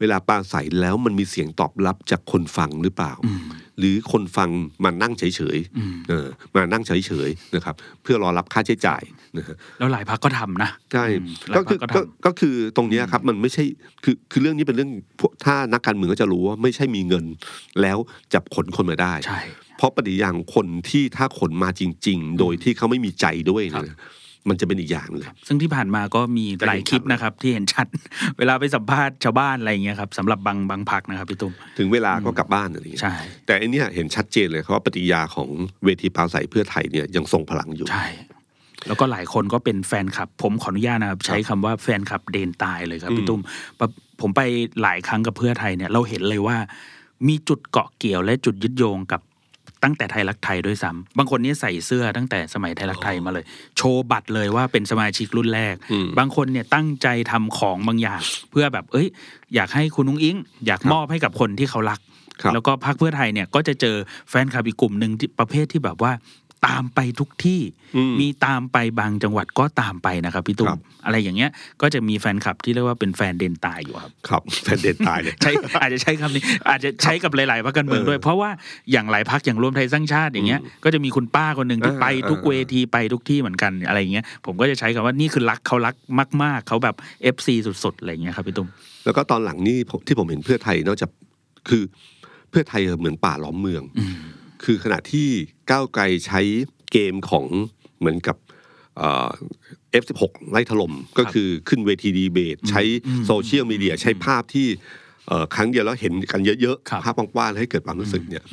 [0.00, 3.40] เวลาปราศัยแล้วมันมีเสียงตอบรับจากคนฟังหรือเปล่าอืม
[3.78, 4.50] หรือคนฟัง
[4.84, 5.24] มานั่งเฉ
[5.56, 6.92] ยอืมๆเออมานั่งเฉ
[7.28, 9.02] ยๆนะครับ เพื่อรอรับค่าใช้จ่าย
[9.36, 13.64] นะฮะแล้วหลายพักก็ทำนะใช่อืมหลาก็ยพรคืรอก็ก็ทำก็คือตรงเนี้ยครับมันไม่ใช่
[14.04, 17.24] คือคือเรื่องนี้เป็นเรื่องพวกถ้านักการเมืองก็จะรู้ว่าไม่ใช่มีเงิน
[17.82, 17.98] แล้ว
[18.34, 19.40] จับขนคนมาได้ใช่
[19.76, 23.96] เพราะปฏิอย่างคนที่ถ้าขนมาจริง ๆ โดยที่เขาไม่มีใจด้วยครับเนี่ย
[24.48, 27.86] มันจะเป็นอีกอย่างเลยซึ่งที่ผ่านมาก็มีจะเห็นหลายคลิปชัดเลยนะครับ ที่เห็นชัด
[28.38, 33.14] เวลาไปสัมภาษณ์ชาวบ้านอะไรอย่างเงี้ยครับสำหรับบางบางพักนะครับพี่ตุ้มถึงเวลาก็กลับบ้านอะไรอย่างเงี้ยใช่
[33.46, 35.48] แต่อันเนี้ยเห็นชัดเจนเลยครับว่าปฏิกิริยาของ
[35.84, 38.06] เวทีปราศัยเพื่อไทยเนี่ยยังทรงพลังอยู่ใช่
[38.86, 43.40] แล้วก็หลายคนก็เป็นแฟนคลับ ผมขออนุญาตนะครับใช้คำว่าแฟนคลับเดนตายเลยครับอืมพี่ตุ้ม
[43.78, 43.86] ปะ
[44.20, 44.40] ผมไป
[44.82, 46.56] หลายครั้งกับเพื่อไทยเนี่ยเราเห็นเลยว่า
[47.28, 49.20] มีจุดเกาะเกี่ยวและจุดยึดโยงกับ
[49.82, 53.44] ตั้งแต่ไทยรักไทยด้วยซ้ำบางคนเนี่ยใส่เสื้อตั้งแต่สมัยไทยรักไทยมาเลย
[53.76, 59.08] โชว์บัตรเลยว่าเป็นสมาชิกรุ่นแรกอืมบางคนเนี่ยตั้งใจทำของบางอย่าง เพื่อแบบเอ้ย
[59.54, 62.00] อยากให้คุณนุ้งอิง อยากมอบให้กับคนที่เขารัก
[62.42, 63.96] ครับแล้วก็พรรคเพื่อไทยเนี่ยก็จะเจอ
[64.30, 66.12] แฟนคลับอีกกลุ่มหนึ่งที่ประเภทที่แบบว่า
[66.66, 67.60] ตามไปทุกที่
[67.96, 71.50] อืมมีตามไปบางจังหวัดก็ตามไปนะครับพี่ตุ้ครัมบอะไรอย่างเงี้ย
[71.82, 78.50] ก็จะมีแฟนคลับที่เรียกว่าเป็นแฟนเดนตายอยู่ครับครับแฟนเด็ดตายเลยใช้อาจจะใช้คำนี้อาจจะใช้กับหลายๆพรรคการเมืองเออด้วย เพราะว่า
[78.92, 85.94] อย่างหลายพักอย่างรวมไทยสร้างชาติอย่างเงี้ยก็จะมีคุณป้าคนหนึ่งที่อ่าไปทุกอ่าเวทีไปทุกที่เหมือนกันอะไรอย่างเงี้ยผมก็จะใช้คำว่านี่คือรักเขารัก
[86.42, 86.96] มาก ๆเขาแบบ
[87.34, 88.68] FC สุดๆอะไรอย่างเงี้ยครับพี่ตุ้ม
[89.04, 91.10] แล้วก็ตอนหลังนี่ผมที่ผมเห็นเพื่อไทยนอกจาก
[91.68, 91.82] คือ
[92.50, 93.82] เพื่อไทยเหมือนป่าล้อมเมือง
[94.64, 95.28] คือขณะที่
[95.70, 96.40] ก้าวไกลใช้
[96.92, 97.46] เกมของ
[97.98, 98.36] เหมือนกับ
[98.96, 99.30] เอ่อ
[100.02, 102.82] F16 ไล่ถล่มก็คือขึ้นเวทีดีเบต ใช้
[103.26, 104.66] โซเชียลมีเดียใช้ภาพที่
[105.28, 108.44] เอ่อครั้งเดียวแล้วเห็นกันเยอะครับๆภาพกว้างๆให้เกิดความรู้สึกเนี่ย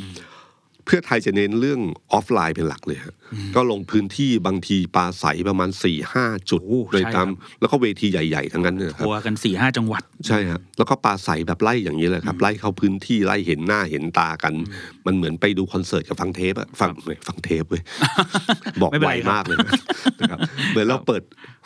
[0.88, 1.80] เพื่อไทยจะเน้นเรื่อง
[2.12, 3.16] ออฟไลน์เป็นหลักเลยฮะ
[3.56, 14.54] ก็ลงพื้นที่บางทีปราศรัยประมาณสี่ห้าจุดโอ้โดยใช่ตามครับแล้วก็เวทีใหญ่ๆทั้งนั้นเนี่ยนะครับทัวร์กันสี่ห้าจังหวัด ใช่ฮะแล้วก็ปราศรัยแบบไล่อย่างนี้เลยครับไล่เข้าพื้นที่ไล่เห็นหน้าเห็นตากัน
[15.06, 17.82] มันเหมือนไปดูคอนเสิร์ตกับฟังเทปอะฟังเว้ยฟังเทปเว้ย
[18.82, 19.72] บอกไม่เป็นไวไรครับมากเลยนะ
[20.20, 21.24] นะครับเหมือนเราเปิด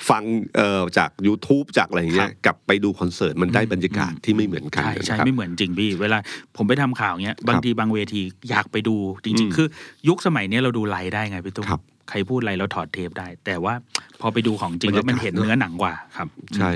[0.10, 0.24] ฟัง
[0.56, 6.18] เอ่อจาก YouTube จากอะไรอย่างเงี้ยกลับไปดูคอนเสิร์ตมันได้บรรยากาศที่ไม่เหมือนกันใช่ใช่นะครับไม่เหมือนจริงพี่เวลา
[6.58, 8.96] ผมไปทำข่าวเนี้ยบางทีบางเวทีอยากไปดู
[9.26, 9.68] จอืริงมๆคือ
[10.08, 13.74] ยุคสมัยเนี้ยเราดูไลฟ์ได้ไงพี่ตุ้มครับใครพูดอะไรเราถอดเทปได้ แต่ว่า
[14.22, 16.72] พอไปดูของจริงแล้วมันเห็นเนื้อหนังกว่าครับ ใช่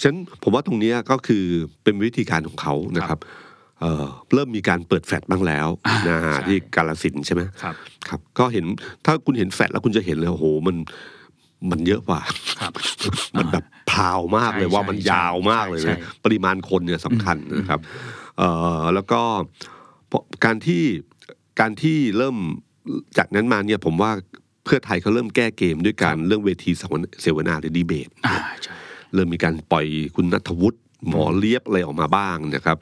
[0.00, 1.44] ฉะนันผมว่าตรงเนี้ยก็คือ
[1.82, 3.18] เป็นวิธีการของเขานะครับ
[3.80, 7.74] เอ่อเริ่มมีการเปิดแฟลชบ้างแล้วอ่านะฮะใช่ที่กาลสินธุ์ใช่ไหมครับ
[8.08, 8.64] ครับ ก็เห็น
[9.04, 10.76] ถ้าคุณเห็นแฟลชแล้วคุณจะเห็นเลยโอ้โหมัน
[11.70, 12.20] มันเยอะกว่า
[12.60, 12.72] ครับ
[13.38, 17.80] มันแบบพราวมากเลยใช่ว่ามันใช่ยาวมากเลยใช่นะใช่ปริมาณคนเนี่ยสำคัญนะครับ
[18.38, 18.48] เอ่
[18.80, 19.20] อแล้วก็
[20.10, 20.82] พอการที่
[21.60, 22.36] การที่เริ่ม
[23.18, 24.10] จากนั้นมาเนี่ยผมว่า
[24.64, 26.70] เพื่อไทยเขาเริ่มแก้เกมด้วยการเรื่องเวที
[27.22, 28.74] เสวนาหรือดีเบตอ่าใช่
[29.14, 32.76] เริ่มมีการปล่อยคุณนัทวุฒิหมอเลียบอะไรออกมาบ้างนะครับ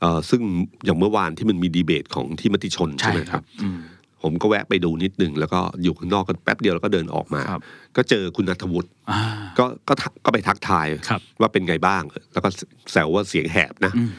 [0.00, 0.40] เอ่อซึ่ง
[0.84, 3.78] อย่างเมื่อวานที่มันมีดีเบตของที่มติชนใช่ใช่ไหมคครัรับบอืม
[4.22, 7.62] ผมก็แวะไปดูนิดนึง แล้วก็อยู่ข้างนอกกันแป๊บเดียวแล้วก็เดินออกมาครับ
[7.96, 9.20] ก็เจอคุณนัทวุฒิอ่า
[9.58, 12.48] ก็ก็ทักก็ไปทักทายครับว่าเป็นไงบ้าง แล้วก็
[12.92, 14.10] แซวว่าเสียงแหบนะอืม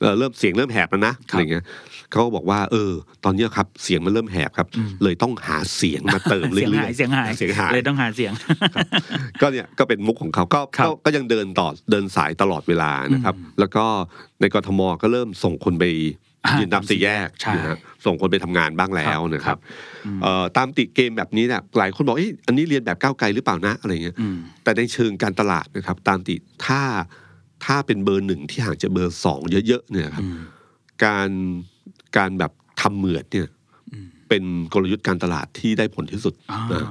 [0.00, 1.64] เออเริ่มเสียงเริ่มแหบแล้วนะอะไรเงี้ย
[2.10, 2.92] เขาก็บอกว่า เออ
[3.24, 4.68] ตอนเนี้ยครับเสียงมันเริ่มแหบครับ
[5.02, 8.32] เลยต้องหาเสียงมาเติมเรื่เสียงอยหายๆเสียงหายเสียงหายเลยต้องหาเสียง
[9.40, 13.84] ก็เนี่ยก็เป็นมุกของเขาก็ครับก็ก็ยังเดินต่อเดินสายตลอดเวลานะครับ แล้วก็
[14.40, 15.84] ในกทมก็เริ่มส่งคนไป
[16.46, 19.60] อ่ายืนนับสี่แยกใช่นะฮะส่งคนไปทำงานบ้างแล้วนะคครัรับบ
[20.22, 26.34] เอ่อตามติเกมแบบนี้เนี่ยหลายคนบอกเอยอันนี้เรียนแบบก้าวไกลหรือเปล่านะอะไรเงี้ยอืมแต่ในเชิงการตลาดนะครับ ตามติ
[26.66, 26.82] ถ้า
[27.64, 30.40] ถ้าเป็นเบอร์หนึ่งที่ห่างจากเบอร์สองเยอะๆเนี่ยครับอืม
[31.04, 31.30] การ
[32.16, 33.48] การแบบทำเหมือดเนี่ย
[33.92, 34.42] อืมเป็น
[34.72, 36.88] กลยุทธ์การตลาดที่ได้ผลที่สุดอ่านะ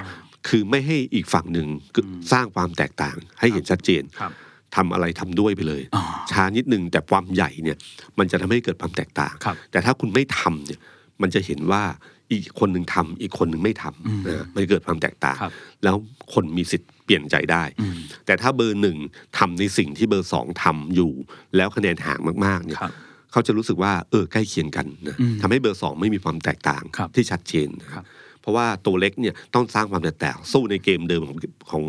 [0.47, 4.31] คือไม่ให้อีกฝั่งหนึ่งคืออมสร้างความแตกต่าง ให้เห็นชัดเจนครับ
[4.75, 7.77] ทำอะไรทำด้วยไปเลยอ๋อช้านิดนึงแต่ความใหญ่เนี่ย
[8.19, 10.79] มันจะทำให้เกิดความแตกต่างครับแต่ถ้าคุณไม่ทำเนี่ย
[11.21, 11.83] มันจะเห็นว่า
[12.31, 15.51] อีกคนหนึ่งทำอีกคนหนึ่งไม่ทอืมำนะมันเกิดความแตกต่างครับ
[15.83, 15.95] แล้ว
[16.33, 18.97] คนมีสิทธิ์ เปลี่ยนใจได้อืมแต่ถ้าเบอร์หนึ่ง
[19.37, 21.11] ทำในสิ่งที่เบอร์สองทำอยู่
[21.55, 22.93] แล้วคะแนนห่างมากๆเนี่ยครับ
[23.31, 28.05] เขาจะรู้สึกว่าเออใกล้เคียงกันนะอืมทำให้เบอร์สองไม่มีความแตกต่างครับที่ชัดเจนนะครับ
[28.41, 31.37] เพราะว่าตัวเล็กเนี่ยต้องสร้างความแตกต่างสู้ในเกมเดิมของ
[31.71, 31.83] ของ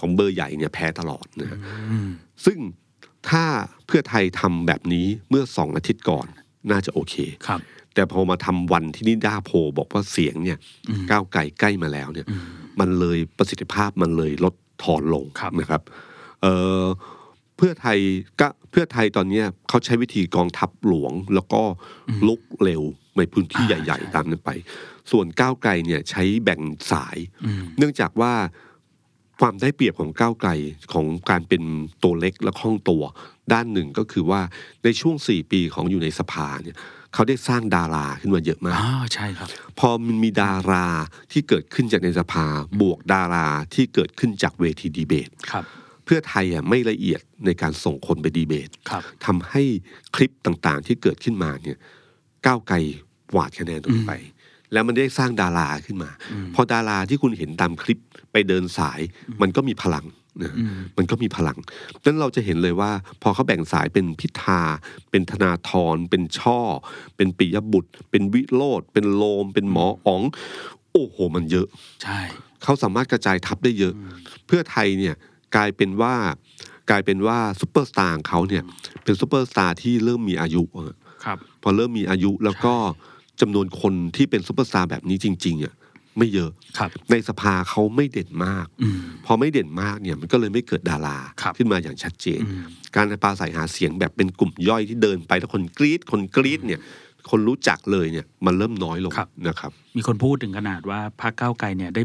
[0.00, 1.58] ของเบอร์ใหญ่เนี่ยแพ้ตลอดนะฮะ
[1.90, 2.08] อืม
[2.44, 2.58] ซึ่ง
[3.28, 3.44] ถ้า
[3.86, 6.26] เพื่อไทยทำแบบนี้เมื่อสองอาทิตย์ก่อน
[6.70, 7.14] น่าจะโอเค
[7.46, 7.60] ครับ
[7.94, 12.36] แต่พอมาทำวันที่นิด้าโพลบอกว่าเสียงเนี่ยอืมก้าวไกลใกล้มาแล้วเนี่ยอื
[12.80, 15.82] มมันเลยประสิทธิภาพมันเลยลดทอนลงครับนะครับ
[16.42, 16.84] เอ่อ
[17.56, 17.98] เพื่อไทย
[18.40, 21.62] ก็เพื่อไทยตอนเนี้ยเขาใช้วิธีกองทัพหลวง แล้วก็
[22.26, 22.82] ลุกเร็ว
[23.16, 24.50] ในพื้นที่อ่าใหญ่ใช่ๆ ตามนั้นไป
[25.10, 26.60] ส่วนก้าวไกลเนี่ยใช้แบ่ง
[26.92, 28.32] สายอืมเนื่องจากว่า
[29.40, 30.50] ความได้เปรียบของก้าวไกล
[30.92, 31.62] ของการเป็น
[32.02, 33.02] ตัวเล็กและคล่องตัว
[33.52, 34.40] ด้านหนึ่งก็คือว่า
[34.84, 36.76] ในช่วงสี่ปีของอยู่ในสภาเนี่ย
[37.14, 40.86] เขาได้สร้างดาราขึ้นมาเยอะมากอ๋อใช่ครับ พอมันมีดารา
[41.32, 42.46] ที่เกิดขึ้นจากในสภา
[42.80, 45.64] บวกดาราที่เกิดขึ้นจากเวทีดีเบตครับ
[46.04, 49.62] เพื่อไทยอะไม่ละเอียดในการส่งคนไปดีเบตครับทำให้
[50.14, 51.78] คลิปต่างๆ ที่เกิดขึ้นมาเนี่ย
[52.46, 52.76] ก้าวไกล
[53.32, 54.14] กวาดคะแนนตรงนี้ไป
[54.72, 56.10] แล้วมันได้สร้างดาราขึ้นมา
[56.54, 57.98] พอดาราที่คุณเห็นตามคลิป
[58.32, 59.00] ไปเดินสาย
[59.40, 60.04] มันก็มีพลัง
[60.42, 61.58] นะอืมมันก็มีพลัง
[61.94, 62.90] ดังนั้นเราจะเห็นเลยว่า
[63.22, 64.60] พอเขาแบ่งสายเป็นพิธา
[65.10, 66.60] เป็นธนาธร เป็นช่อ
[67.16, 70.22] เป็นปิยบุตร เป็นวิโรจน์เป็นโรม เป็นหมออ๋อง
[70.92, 71.66] โอ้โห มันเยอะ
[72.02, 72.18] ใช่
[72.62, 73.94] เขาสามารถกระจายทัพได้เยอะ
[74.46, 75.14] เพื่อไทยเนี่ย
[75.56, 76.14] กลายเป็นว่า
[76.90, 78.62] กลายเป็นว่าซูเปอร์สตาร์ของเขาเนี่ย
[79.04, 82.74] เป็นซูเปอร์สตาร์ที่เริ่มมีอายุอะครับ พอเริ่มมีอายุแล้วก็
[83.40, 85.74] จำนวนคนที่เป็นซุปเปอร์สตาร์แบบนี้จริงๆอะ
[86.18, 96.80] ไม่เยอะครับในสภาเขาไม่เด่นมากอืมพอไม่เด่นมากเนี่ยมันก็เลยไม่เกิดดาราครับขึ้นมาอย่างชัดเจนอืมการปราศัยหาเสียงแบบเป็นกลุ่มย่อยที่เดินไปแล้วคนกรี๊ดคนกรี๊ดเนี่ย
[97.30, 102.02] คนรู้จักเลยเนี่ยมันเริ่มน้อยลงครับนะครับ มีคนพูดถึงขนาดว่าพรรคก้าวไกลเนี่ยได้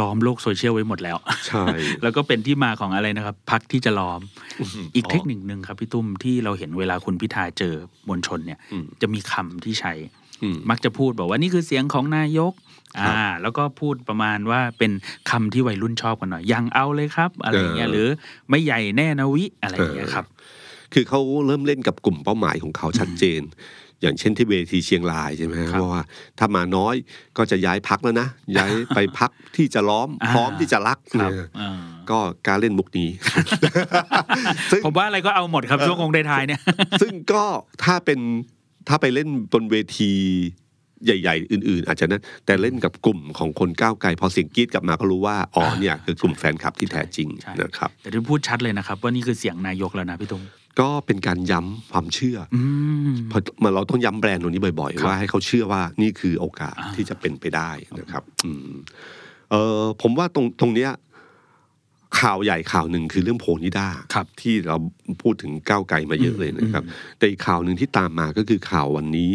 [0.00, 1.16] ล้อมโลกโซเชียลไว้หมดแล้ว
[1.48, 1.64] ใช่
[2.02, 4.20] แล้วก็เป็นที่มาของอะไรนะครับพักที่จะล้อม
[4.94, 7.74] อีกอ๋อเทคนิคหนึ่งครับพี่ตุ้มที่เราเห็นเวลาคุณพิธาเจอ
[8.08, 12.52] มวลชนเนี่ยอืมจะมีคำที่ใช้อื มมักจะพูดบอกว่านี่คือเสียงของนายก
[13.00, 14.92] ครับอ่าแล้วก็พูดประมาณว่าเป็น
[15.30, 18.08] คำที่วัยรุ่นชอบกันหน่อยยังเอาเลยครับ อะไรอย่างเงี้ยเออหรือ
[18.50, 20.24] ไม่ใหญ่แน่นะวิอะไรอย่างเงี้ยครับ
[20.94, 23.42] คือเขาเริ่มเล่นกับกลุ่มเป้าหมายของเขาชัดเจน
[24.02, 26.02] อย่างเช่นที่เวทีเชียงรายใช่ไหมฮะครับว่า
[26.38, 26.94] ถ้ามาน้อย
[27.36, 31.78] ก็จะย้ายพักแล้วนะย้ายไปพักที่จะล้อมอ่าพร้อมที่จะรักครับเนี่ยอ่า
[32.10, 33.08] ก็การเล่นมุกนี้
[34.70, 36.60] ซึ่งผมว่าอะไรก็เอาหมดครับช่วงคงได้ทายๆเนี่ย
[37.02, 37.44] ซึ่งก็
[37.84, 38.20] ถ้าเป็น
[38.88, 40.12] ถ้าไปเล่นบนเวที
[41.04, 50.42] ใหญ่ ๆ อื่น ๆ อาจจะนะแต่เล่นกับกลุ่มของคนก้าวไกลพอเสียงกรีดกลับมาก็รู้ว่าอ๋อเนี่ยคือกลุ่มแฟนคลับที่แท้จริงใช่นะครับแต่ที่พูดชัดเลยนะครับ ว่านี่คือเสียงนายกแล้วนะพี่ตุ้ม
[50.80, 52.62] ก็เป็นการย้ำความเชื่ออื
[53.12, 57.70] มเพราะมันเราต้องย้ำแบรนด์ตรงนี้บ่อยครับๆว่าให้เขาเชื่อว่านี่คือโอกาสอ่าที่จะเป็นไปได้
[58.00, 58.74] นะครับ อืม
[59.50, 60.90] เออผมว่าตรงตรงเนี้ย
[62.20, 64.76] ข่าวใหญ่ข่าวหนึ่งคือเรื่องโพนิด้าครับที่เรา
[65.22, 66.82] พูดถึงก้าวไกลมาเยอะเลยนะครับ
[67.18, 69.32] แต่อีกข่าวหนึ่งที่ตามมาก็คือข่าววันนี้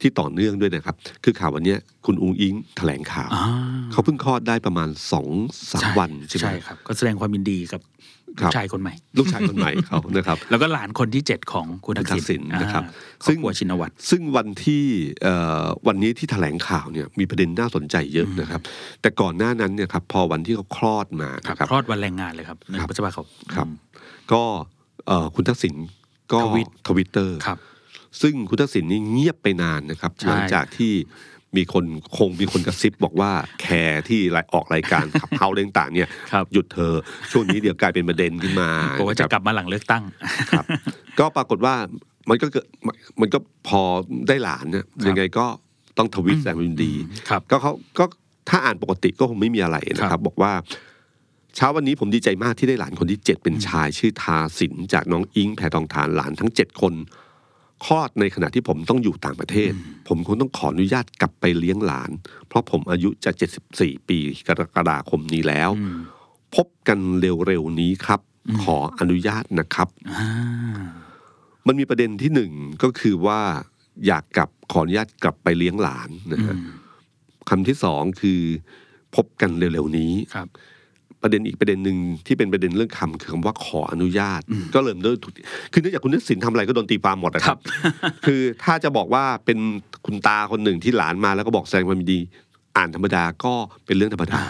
[0.00, 3.44] ที่ต่อเนื่องด้วยนะครับ คือข่าววันเนี้ยคุณอุงอิงแถลงข่าวอ่า
[3.92, 5.28] เขาเพิ่งคลอดได้ประมาณสอง
[5.72, 7.90] สามวันใช่ไหมใช่ครับ ก็แสดงความยินดีกับครั
[8.42, 14.84] ลูบกชายคนใหม่ ลูกชายคนใหม่เขานะครับ แล้วก็หลานคนที่เจ็ดของคุณทักทักษิษิณณนะครับอ่าซึ่ซึ่งงหัวชินวัตรซึ่งวันที่
[15.22, 18.60] เอ่อวันนี้ที่แถลงข่าวเนี่ยมีประเด็นน่าสนใจเยอะนะครับ
[19.00, 23.68] แต่ก่อนหน้านั้นเนี่ยครับพอวันที่เขาคลอดมาครับนะครับคลอดวันแรงงานเลยครับหนึ่งครับพฤษภาคมครับ
[24.32, 24.42] ก็
[25.06, 25.74] เอ่อคุณทักษิณ
[26.32, 27.58] ก็ทวิตทวิตเตอร์ครับ
[28.22, 30.92] ซึ่งคุณทักษิณนี่เงียบไปนานนะครับใช่หลังจากที่
[31.56, 31.84] มีคน
[32.16, 34.20] คงมีคนกระซิบบอกว่าแคร์ที่
[34.54, 36.94] ออกรายการขับเฮาเรื่องต่างๆเนี่ยครับหยุดเธอ
[37.30, 40.02] ช่วงนี้เดี๋ยวกลายเป็นประเด็นขึ้นมาบอกว่าจะกลับมาหลังเลือกตั้ง
[40.50, 40.64] ครับ
[41.18, 41.74] ก็ปรากฏว่า
[42.30, 42.66] มันก็เกิด
[43.20, 43.80] มันก็พอ
[44.28, 45.46] ได้หลานเนี่ยครับยังไงก็
[45.98, 46.92] ต้องทวิตแสดงความยินดี
[47.28, 48.04] ครับก็เขาก็
[48.48, 50.52] ถ้าอ่านปกติก็คงไม่มีอะไรนะคครัรับบบอกว่า
[51.56, 56.94] เช้าวันนี้ผมดีใจมากที่ได้หลานคนที่เจ็ดเป็นชายชื่อทาสินจากน้องอิงแผ่ทองทานหลานทั้งเจ็ดคน
[57.84, 59.72] คลอดในขณะที่ผมต้องอยู่ต่างประเทศ
[60.08, 62.10] ผมคงต้องขออนุญาตกลับไปเลี้ยงหลาน
[62.48, 63.30] เพราะผมอายุจะ
[63.70, 65.98] 74 ปีกรกฎาคมนี้แล้วอืม
[66.54, 68.20] พบกันเร็วๆนี้ครับ
[68.62, 70.28] ขออนุญาตนะครับอ่า
[71.66, 73.40] มันมีประเด็นที่หนึ่งก็คือว่า
[74.06, 76.70] อยากกลับขออนุญาตกลับไปเลี้ยงหลานนะฮะอืม
[77.48, 78.40] คำที่สองคือ
[79.16, 80.48] พบกันเร็วๆนี้ครับ
[81.22, 84.40] ประเด็นอีกประเด็นหนึ่งที่เป็นประเด็นเรื่องคำคือคำว่าขออนุญาต
[84.74, 85.32] ก็เริ่มด้วยถูก
[85.72, 87.58] คือเนื่องจากคุณทักษิณทำอะไรก็โดนตีความหมดนะครับ
[88.26, 89.58] คือถ้าจะบอกว่าเป็น
[90.06, 92.20] คุณตาคนหนึ่งที่หลานมาแล้วก็บอกแสดงความยินดี
[92.76, 93.54] อ่านธรรมดาก็
[93.86, 94.40] เป็นเรื่องธรรมดา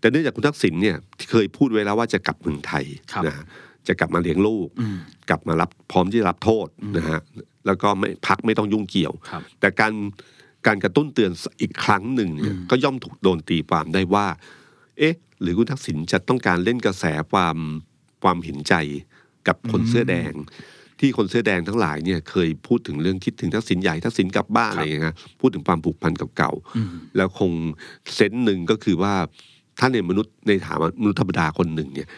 [0.00, 0.96] แต่เนื่องจากคุณทักษิณเนี่ย
[1.30, 3.44] เคยพูดไว้แล้วว่าจะกลับเมืองไทยครับนะฮะ
[3.88, 4.96] จะกลับมาเลี้ยงลูกอืม
[5.30, 7.20] กลับมารับพร้อมที่จะรับโทษนะฮะ
[7.66, 9.92] แล้วก็ไม่พักไม่ต้องยุ่งเกี่ยวครับแต่การ
[10.66, 14.26] การกระตุ้นเตือนอีกครั้งหนึ่งเนี่ยก็ย่อมถูกโดนตีความได้ว่า
[15.00, 17.56] เอ๊ะ หรือคุณทักษิณจะต้องการเล่นกระแสความ
[18.22, 18.74] ความเห็นใจ
[19.48, 20.32] กับคนเสื้อแดง
[21.00, 27.52] ที่คนเสื้อแดงทั้งหลายเนี่ยเคยพูดถึงเรื่องคิดถึงทักษิณใหญ่ทักษิณกลับบ้านอะไรอย่างเงี้ยพูดถึงความผูกพันเก่าอืมๆแล้วคง
[28.14, 29.14] เซนส์หนึ่งก็คือว่า
[29.78, 32.08] ถ้าในมนุษย์ในฐานะมนุษย์ธรรมดาคนหนึ่งเนี่ย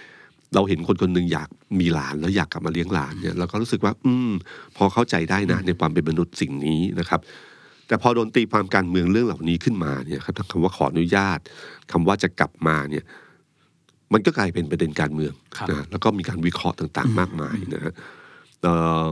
[0.55, 1.49] เราเห็นคนคนหนึ่งอยาก
[1.81, 4.31] มีหลานแล้วอยากกลับมาเลี้ยงหลานเนี่ยเราก็รู้สึกว่า อืม
[4.77, 7.21] พอเข้าใจได้นะ ในความเป็นมนุษย์สิ่งนี้นะครับ
[7.89, 11.39] แต่พอโดนตีความการเมืองเรื่องเหล่านี้ขึ้นมาเนี่ยครับทั้งคำว่าขออนุญาต
[11.93, 13.05] คำว่าจะกลับมาเนี่ย
[14.13, 17.93] มันก็กลายเป็นประเด็นการเมืองครับนะแล้วก็มีการวิเคราะห์ต่างๆ มากมายนะฮะ
[18.63, 19.05] เอ่อ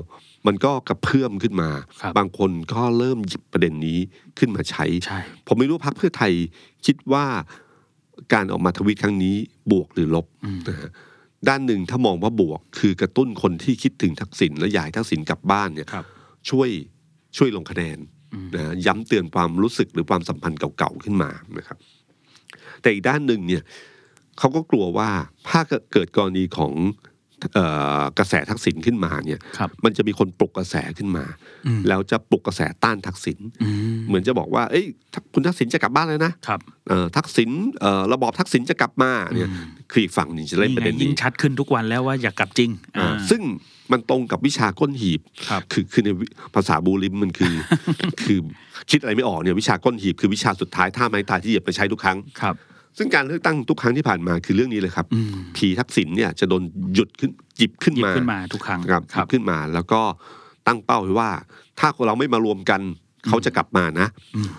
[0.46, 3.98] มันก็กระเพื่อมขึ้นมาครับบางคนก็เริ่มหยิบประเด็นนี้
[4.38, 6.32] ขึ้นมาใช้ใช่ผมไม่รู้ว่าพรรคเพื่อไทย
[6.86, 7.24] คิดว่า
[8.34, 9.36] การออกมาทวีตครั้งนี้
[9.70, 10.26] บวกหรือลบ
[10.68, 10.90] นะฮะ
[11.48, 16.04] ด้านหนึ่งถ้ามองว่าบวก คือกระตุ้นคนที่คิดถึงทักษิณและอยากให้ทักษิณกลับบ้านเนี่ยครับ
[16.50, 16.68] ช่วย
[17.36, 18.19] ช่วยลงคะแนนอืม
[18.54, 21.78] นะฮะย้ำเตือนความรู้สึกหรือความสัมพันธ์เก่าๆขึ้นมานะครับ
[22.80, 23.62] แต่อีกด้านหนึ่งเนี่ย
[24.38, 25.10] เขาก็กลัวว่า
[25.48, 25.60] ถ้า
[25.92, 26.74] เกิดกรณีของ
[27.54, 27.64] เอ่
[28.00, 31.24] อกระแสทักษิณขึ้นมาเนี่ยครับมันจะมีคนปลุกกระแสขึ้นมา
[31.66, 34.84] อืมแล้วจะปลุกกระแสต้านทักษิณอืมเหมือนจะบอกว่า เอ้ย
[35.34, 43.42] คุณทักษิณจะกลับบ้านแล้วนะครับเอ่อทักษิณเอ่อระบอบทักษิณจะกลับมาเนี่ยอืมคืออีกฝั่งหนึ่งจะเล่นประเด็นไงยิ่นี้งชัดขึ้นทุกวันแล้วว่าอยากกลับจริงอ่าอ่าซึ่ง
[43.92, 47.54] มันตรงกับวิชาก้นหีบครับคือคือในวิภาษาบูริมมันคือ
[48.22, 48.38] คือ
[48.90, 52.54] คิดอะไรไม่ออกเนี่ยวิชาก้นหีบคือวิชาสุดท้ายท่าไม้ตายที่เหยียบไปใช้ทุกครั้งครับ
[52.98, 56.62] ซึ่งการเลือกตั้งทุกครั้งที่ผ่านมาคือเรื่องนี้เลยครับอืมผีทักษิณเนี่ยจะโดน
[56.94, 60.00] หยุดขึ้นหยิบขึ้นหยิบมาขึ้นมาทุกครั้งครับหยิบขึ้นมา แล้วก็
[60.66, 61.30] ตั้งเป้าไว้ว่า
[61.78, 62.80] ถ้าเราไม่มารวมกัน
[63.28, 64.50] เขาจะกลับมานะอืม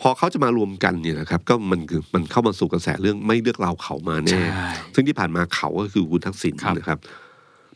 [0.00, 6.98] พอเขาจะมารวมกันเนี่ยนะครับ ก็มันคือมันเข้ามาสู่กระแสเรื่องไม่เลือกเราเขามาแน่ใช่ซึ่งที่ผ่านมาเขาก็คือคุณทักษิณครับนะครับ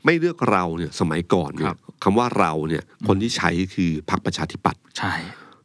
[0.04, 5.12] ไม่เลือกเราเนี่ยสมัยก่อนเนี่ครัยบ คำว่าเราเนี่ยคนที่ใช้คือพรรคประชาธิปัตย์ใช่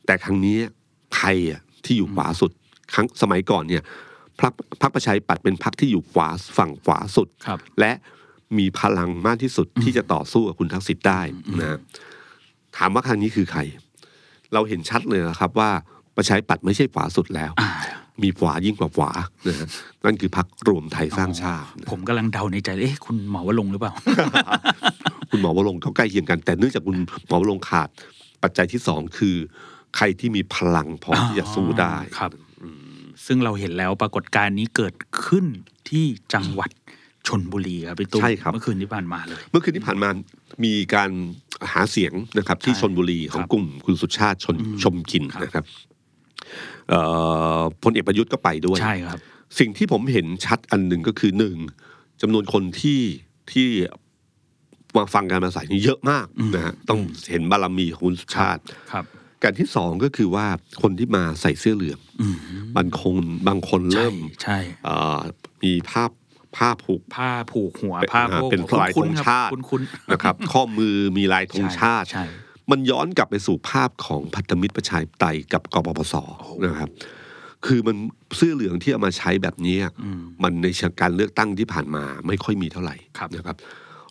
[0.06, 0.58] แต่ครั้งนี้
[1.15, 2.52] ใครอะที่อยู่ขวาสุด
[2.93, 3.84] ครั้งสมัยก่อนเนี่ย
[4.39, 7.91] พรรคพรรคประชาธิปัตย์เป็นพรรคที่อยู่ขวาฝั่งขวาสุด ครับ และ
[8.58, 11.22] มีพลังมากที่สุดที่จะต่อสู้กับคุณทักษิณได้
[11.62, 11.80] นะ
[12.78, 13.62] ถามว่าครั้งนี้คือใคร
[14.54, 15.69] เราเห็นชัดเลยนะครับว่า
[16.17, 17.69] ประชาธิปัตย์ไม่ใช่ขวาสุดแล้ว อ่า
[18.21, 19.12] มีขวายิ่งกว่าขวา
[19.47, 19.67] นะฮะ
[20.06, 23.93] นั่นคือพรรครวมไทยสร้างชาตินะผมกำลังเดาในใจเลยเอ๊ะคุณหมอวรงค์หรือเปล่า
[25.32, 26.97] คุณหมอวรงค์เขาใกล้เคียงกัน แต่เนื่องจากคุณ
[27.28, 27.89] หมอวรงค์ขาด
[28.43, 29.36] ปัจจัยที่สองคือ
[29.95, 32.32] ใครที่มีพลังพอที่จะสู้ได้ครับ
[33.26, 34.95] ซึ่งเราเห็นแล้วปรากฏการณ์นี้เกิด
[35.26, 35.45] ขึ้น
[35.89, 36.69] ที่จังหวัด
[37.28, 40.10] ชนบุรีครับพี่ตุ้มใช่ครับเมื่อคืนที่ผ่านมาเลย เมื่อคืนที่ผ่านมา
[40.65, 41.12] มีการ
[41.71, 46.72] หาเสียงนะครับ ที่ใช่ชนบุรีของครับกลุ่มคุณสุชาติชนอืมชมกินครับนะครับเอ่อ
[47.84, 49.19] พลเอกประยุทธ์ก็ไปด้วยใช่ครับ
[49.60, 51.58] สิ่งที่ผมเห็นชัดอันหนึ่งก็คือหนึ่ง
[52.22, 53.02] จำนวนคนที่
[53.52, 53.67] ที่
[54.98, 59.06] มาฟังการปราศัยนี่เยอะมากอืมนะฮะต้องเห็นบารมีของคุณสุชาติครับ
[59.43, 60.48] การที่สองก็คือว่า
[60.82, 62.38] คนที่มาใส่เสื้อเหลืองอืม
[62.78, 65.19] บางคนบางคนเริ่มใช่เอ่อ
[65.63, 66.12] มีภาพ
[66.56, 72.26] ผ้าผูกผ้าผูกหัวเป็นผ้าอ่าโพกเป็นลายคุ้นธงๆครับชาติคุ้นๆนะครับ ข้อมือมีลายธงชาติใช่
[72.71, 76.89] มันย้อนกลับไปสู่ภาพของพันธมิตรประชาธิปไตยกับกปปสโอ้โหนะครับ
[77.65, 77.95] คือมัน
[78.38, 83.58] เสื้อเหลืองที่เอามาใช้แบบนี้อืมมันในเชิงการเลือกตั้งที่ผ่านมาไม่ค่อยมีเท่าไหร่ครับนะครับ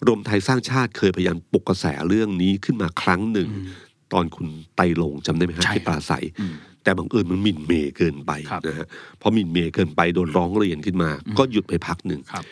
[0.06, 3.66] รวมไทยสร้างชาติเคยพยายามปลุกกระแสเรื่องนี้ขึ้นมาครั้งหนึ่งอืม
[4.12, 8.86] ตอนคุณไตรลงค์จำได้ไหมฮะใช่ที่ปราศัยอืมแต่บังเอิญมันหมิ่นเมย์เกินไปครับนะฮะ
[9.20, 12.44] พอหมิ่นเมย์เกินไปโดนร้องเรียนขึ้นมา ก็หยุดไปพักหนึ่งครับ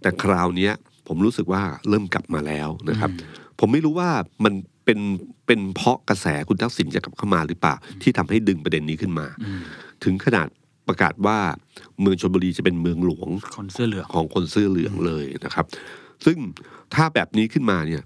[0.00, 0.72] แต่คราวเนี้ย
[1.06, 4.10] ผมรู้สึกว่าเริ่มกลับมาแล้วนะครับอืมผมไม่รู้ว่า
[4.44, 4.54] มัน
[4.86, 5.00] เป็น
[5.46, 9.60] เป็นเพราะกระแสคุณทักษิณจะกลับเข้ามาหรือเปล่า ที่ทำให้ดึงประเด็นนี้ขึ้นมาอืม
[10.04, 10.48] ถึงขนาด
[10.88, 11.38] ประกาศว่า
[12.00, 15.66] เมืองชลบุรีจะเป็นเมืองหลวงคนเสื้อเหลืองของคนเสื้อเหลืองเลยนะครับ
[16.24, 16.38] ซึ่ง
[16.94, 18.02] ถ้าแบบนี้ขึ้นมาเนี่ย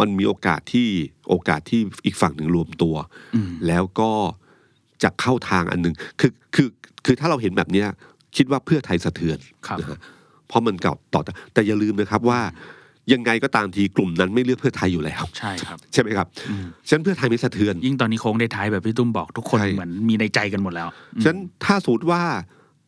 [0.00, 0.88] มันมีโอกาสที่
[1.28, 2.94] โอกาสที่อีกฝั่งหนึ่งรวมตัว
[3.34, 4.12] อืมแล้วก็
[5.02, 6.68] จะเข้าทางอันหนึ่งคือคือ
[7.04, 7.88] คือถ้าเราเห็นแบบเนี้ย
[8.36, 9.98] คิดว่าเพื่อไทยสะเทือนครับนะฮะ
[10.48, 11.20] เพราะมันเก่าต่อ
[11.54, 12.40] แต่อย่าลืมนะครับว่า
[13.12, 22.22] ยังไงก็ตามทีกลุ่มนั้นไม่เลือกเพื่อไทยอยู่แล้ว ใช่ครับ ใช่ไหมครับอืมฉะนันเพื่อไทยไม่สะเทือน ยิ่งตอนนี้โค้งได้ท้ายแบบพี่ตุ้มบอกทุกคนใช่เหมือนมีในใจกันหมดแล้วอืมฉะนั้นถ้าสมมติว่า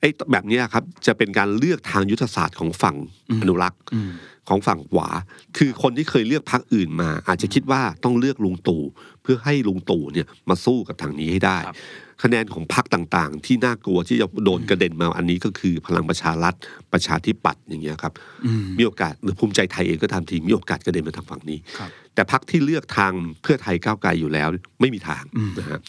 [0.01, 2.97] ไอ้แบบเนี้ยครับจะเป็นการเลือกทางยุทธศาสตร์ของฝั่ง
[3.31, 4.13] อืมอนุรักษ์อืม
[4.49, 5.09] ของฝั่งขวา
[5.57, 8.83] คือคนที่เคยเลือกพรรคอื่นมา อาจจะคิดว่าต้องเลือกลุงตู่
[9.16, 11.77] เพื่อให้ลุงตู่เนี่ยมาสู้กับทางนี้ให้ได้ครับ
[12.23, 16.57] คะแนนของพรรคต่างๆ ที่น่ากลัวที่จะโดนกระเด็นมาอันนี้ก็คือพลังประชารัฐ
[16.93, 18.13] ประชาธิปัตย์อย่างเงี้ยครับ
[18.47, 23.13] อืมมีโอกาสหรือภูมิใจไทยเองก็ตามทีมีโอกาสกระเด็นมาทางฝั่งนี้ครับแต่พรรคที่เลือกทาง
[23.43, 24.49] เพื่อไทยก้าวไกลอยู่แล้ว
[24.81, 25.81] ไม่มีทางอืมนะฮะ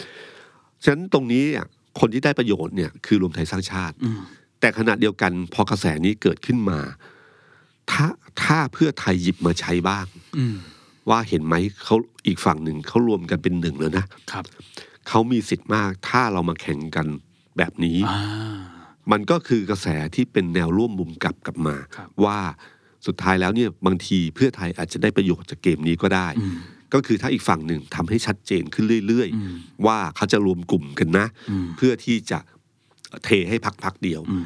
[0.83, 1.65] ฉะนั้นตรงนี้อะ
[1.99, 4.21] คนที่ได้ประโยชน์เนี่ยคือรวมไทยสร้างชาติอืม
[4.61, 6.79] แต่ขณะเดียวกันพอกระแสนี้เกิดขึ้นมา
[7.91, 8.07] ถ้า
[8.43, 10.05] ถ้าเพื่อไทยหยิบมาใช้บ้าง
[10.37, 10.57] อืม
[11.09, 11.95] ว่าเห็นไหมเขา
[12.27, 14.45] อีกฝั่งหนึ่งเขารวมกันเป็นหนึ่งแล้วนะครับ
[15.07, 17.07] เขามีสิทธิ์มากถ้าเรามาแข่งกัน
[17.57, 18.21] แบบนี้อ่า
[19.11, 22.39] มันก็คือกระแสที่เป็นแนวร่วมมุมกลับกลับมาครับว่า
[23.07, 26.55] สุดท้ายแล้วเนี่ยบางทีเพื่อไทยอาจจะได้ประโยชน์จากเกมนี้ก็ได้อืม
[26.93, 32.39] ก็คือถ้าอีกฝั่งหนึ่งทำให้ชัดเจนขึ้นเรื่อยอืมๆว่าเขาจะรวมกลุ่มกันนะอืมเพื่อที่จะ
[33.23, 34.45] เทให้พักพักๆเดียวอืม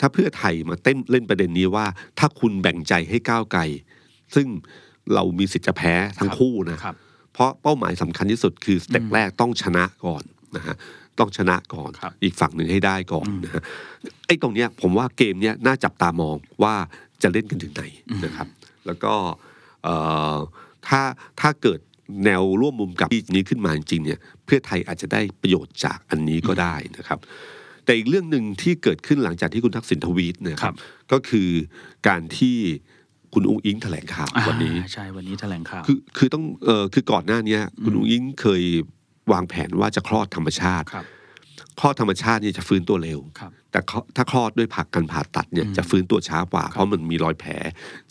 [0.00, 1.86] ถ้าเพื่อไทยมาเต้นเล่นประเด็นนี้ว่า
[2.18, 3.60] ถ้าคุณแบ่งใจให้ก้าวไกล
[4.34, 4.46] ซึ่ง
[5.14, 6.94] เรามีสิทธิ์จะแพ้ทั้งคู่นะครับ
[7.34, 10.22] เพราะเป้าหมายสำคัญที่สุดคือสเต็ปอืมแรกต้องชนะก่อน
[10.56, 10.76] นะฮะ
[11.18, 13.62] ต้องชนะก่อนครับอีกฝั่งหนึ่งให้ได้ก่อนอืมนะฮะ
[14.26, 16.74] ไอ้ตรงเนี้ยผมว่าเกมเนี้ยน่าจับตามองว่า
[17.22, 18.46] จะเล่นกันถึงไหนอืมนะครับ
[18.86, 19.12] แล้วก็
[19.84, 19.94] เอ่
[20.34, 20.36] อ
[20.88, 21.02] ถ้า
[21.40, 21.80] ถ้าเกิด
[22.24, 27.18] แนวร่วมมุมกับที่นี้ขึ้นมาจริงๆเนี่ยเพื่อไทยอาจจะได้ประโยชน์จากอันนี้ก็ได้นะครับ
[27.84, 30.74] แต่อีกเรื่องหนึ่งที่เกิดขึ้นหลังจากที่คุณทักษิณทวีตเนยครับ
[31.12, 31.50] ก็คือ
[32.08, 32.58] การที่
[33.34, 38.62] คุณอุ้งอิงแถลงข่าววันนี้อ่าใช่วันนี้แถลงข่าวคือคือต้องเออคือก่อนหน้าเนี้ยคุณอุ้งอิงเคย
[39.32, 41.06] วางแผนว่าจะคลอดธรรมชาติครับ
[41.80, 47.52] คลอดธรรมชาติเนี่ยจะฟื้นตัวเร็วครับแต่เขาถ้าคลอดด้วยผักการผ่าตัดเนี่ยอืมจะฟื้นตัวช้ากว่า เพราะมันมีรอยแผล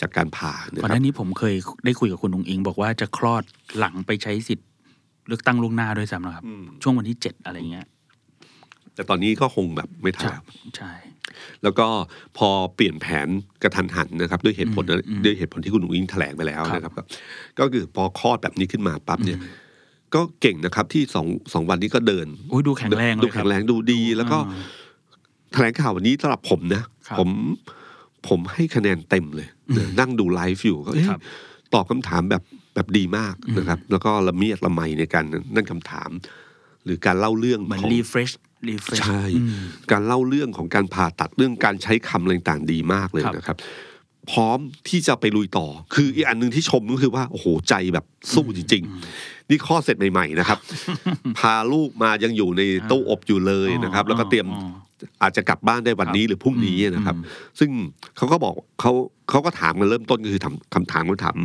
[0.02, 1.56] จากการผ่านะก่อนคหรับน้านี้ผมเคย
[1.86, 3.44] ได้คุยกับคุณองอิง บอกว่าจะคลอด
[3.78, 4.68] หลังไปใช้สิทธิ์
[5.28, 7.88] เลือกตั้งล่วงหน้าด้วยซ้ำนะครับอืมช่วงวันที่เจ็ดอะไรเงี้ย
[8.96, 10.34] แต่ตอนนี้ก็คงแบบไม่ทัน
[10.78, 10.92] ใช่
[11.64, 11.88] แล้วใช่แล้วก็
[12.38, 13.28] พอเปลี่ยนแผน
[13.64, 17.02] กระทันหันนะครับ ด้วยเหตุผลอืมอืมด้วยเหตุผลที่คุณอุ้งอิงแถลงไปแล้วครับนะครับก็
[17.60, 19.40] ก็คือพอคลอดแบบนี้ขึ้นมาปั๊บเนี่ย
[20.16, 24.64] ก็เก่งนะครับที่สองสองวันนี้ก็เดินโอ้ยดูแข็งแรงเลยดูครัแข็งแรงครับดูดี แล้วก็อ่า
[25.54, 27.30] แถลงข่าววันนี้สำหรับผมนะครับผม
[28.28, 31.20] ผมให้คะแนนเต็มเลยอืมนั่งดูไลฟ์อยู่ก็เอ๊ะครับ
[31.74, 32.44] ตอบคำถามแบบ
[32.76, 36.10] แบบดีมากนะครับ แล้วก็ละเมียดละไมในการนั่นคำถาม
[36.86, 38.51] หรือการเล่าเรื่องเหมือนของ refresh refresh
[39.02, 39.24] ใช่
[39.92, 43.58] การเล่าเรื่องของการผ่าตัดเรื่องการใช้คำอะไรต่างๆดีมากเลยครับนะครับ
[44.32, 44.60] พร้อม
[44.90, 48.84] ที่จะไปลุยต่อ คืออีกอันหนึ่งที่ชมก็คือว่าโอ้โหใจแบบสู้จริง
[49.16, 50.60] ๆ นี่ข้อดเสร็จใหม่ ๆ นะครับ
[51.40, 54.80] พาลูกมายังอยู่ในตู้อบอยู่เลยนะครับ แล้วก็เตรียมอ๋อ
[55.22, 57.16] อาจจะกลับบ้านได้วันนี้หรือพรุ่งนี้นะครับ
[57.60, 57.70] ซึ่ง
[58.18, 58.92] เขาก็บอกเขา
[59.30, 61.38] เขาก็ถามกันเริ่มต้นก็คือถามคำถามคำถาม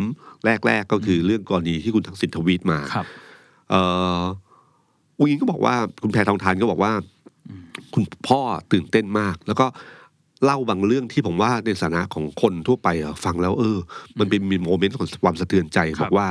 [0.67, 3.07] แรก ๆ ก็คือเรื่องกรณีที่คุณทักษิณทวีตมาครับ
[3.71, 6.93] เอ่ออุ้งอิงก็บอกว่าคุณแพรทองทานก็บอกว่า
[7.95, 8.41] คุณพ่อ
[8.73, 9.67] ตื่นเต้นมาก แล้วก็
[10.45, 13.79] เล่าบางเรื่องที่ผมว่าในฐานะของคนทั่วไปอะฟังแล้ว เออ
[14.19, 16.29] มันเป็นมีโมเมนต์ของความสะเทือนใจครับบอกว่า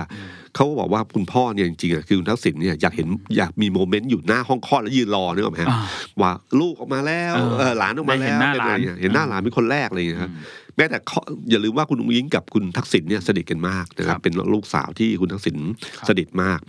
[0.55, 3.07] เขาก็บอกว่าคุณพ่อเนี่ยจริงๆอะคือคุณทักษิณเนี่ยอยากเห็น
[3.38, 5.81] อยากมีโมเมนต์อยู่หน้าห้องคลอดแล้วยืนรอนึกออกไหมฮะอ่า
[6.21, 10.31] ว่าลูกออกมาแล้วเออเออหลานออกมาแล้วได้เห็นหน้าหลานเป็อะไรเงี้ยเห็นหน้าหลานเป็นคนแรกอะไรอย่างเงี้ยครับ
[10.77, 11.19] แม้แต่เขา
[11.49, 15.57] อย่าลืมว่าคุณอุ้งอิงกับคุณทักษิณเนี่ยสนิทกันมากนะคครัรับบเป็นลูกสาวที่คุณทักษิณ
[15.97, 16.59] ครับสนิทมาก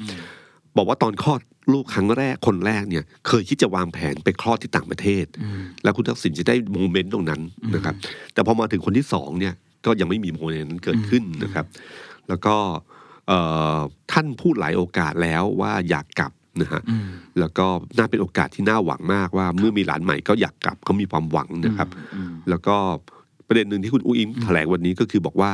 [0.76, 1.40] บอกว่าตอนคลอด
[1.72, 5.24] ลูกครั้งแรกคนแรกเนี่ย เคยคิดจะวางแผนไปคลอดที่ต่างประเทศ
[5.82, 7.40] แล้วคุณทักษิณจะได้โมเมนต์ตรงนั้น
[7.74, 7.94] นะครับ
[8.32, 9.54] แต่พอมาถึงคนที่สองเนี่ย
[9.86, 11.66] ก็ยังไม่มีโมเมนต์นั้นเกิดขึ้นนะครับ
[12.28, 12.54] แล้วก็
[13.28, 13.38] เอ่
[13.76, 13.78] อ
[14.12, 17.08] ท่านพูดหลายโอกาสแล้วว่าอยากกลับนะฮะอืม
[17.38, 22.76] แล้วก็น่าเป็นโอกาสที่น่าหวังมากว่าเมื่อมีหลานใหม่ก็อยากกลับเขามีความหวังนะครับอืมแล้วก็
[23.46, 25.50] ประเด็นหนึ่งที่คุณอุ้งอิงแถลงวันนี้ก็คือบอกว่า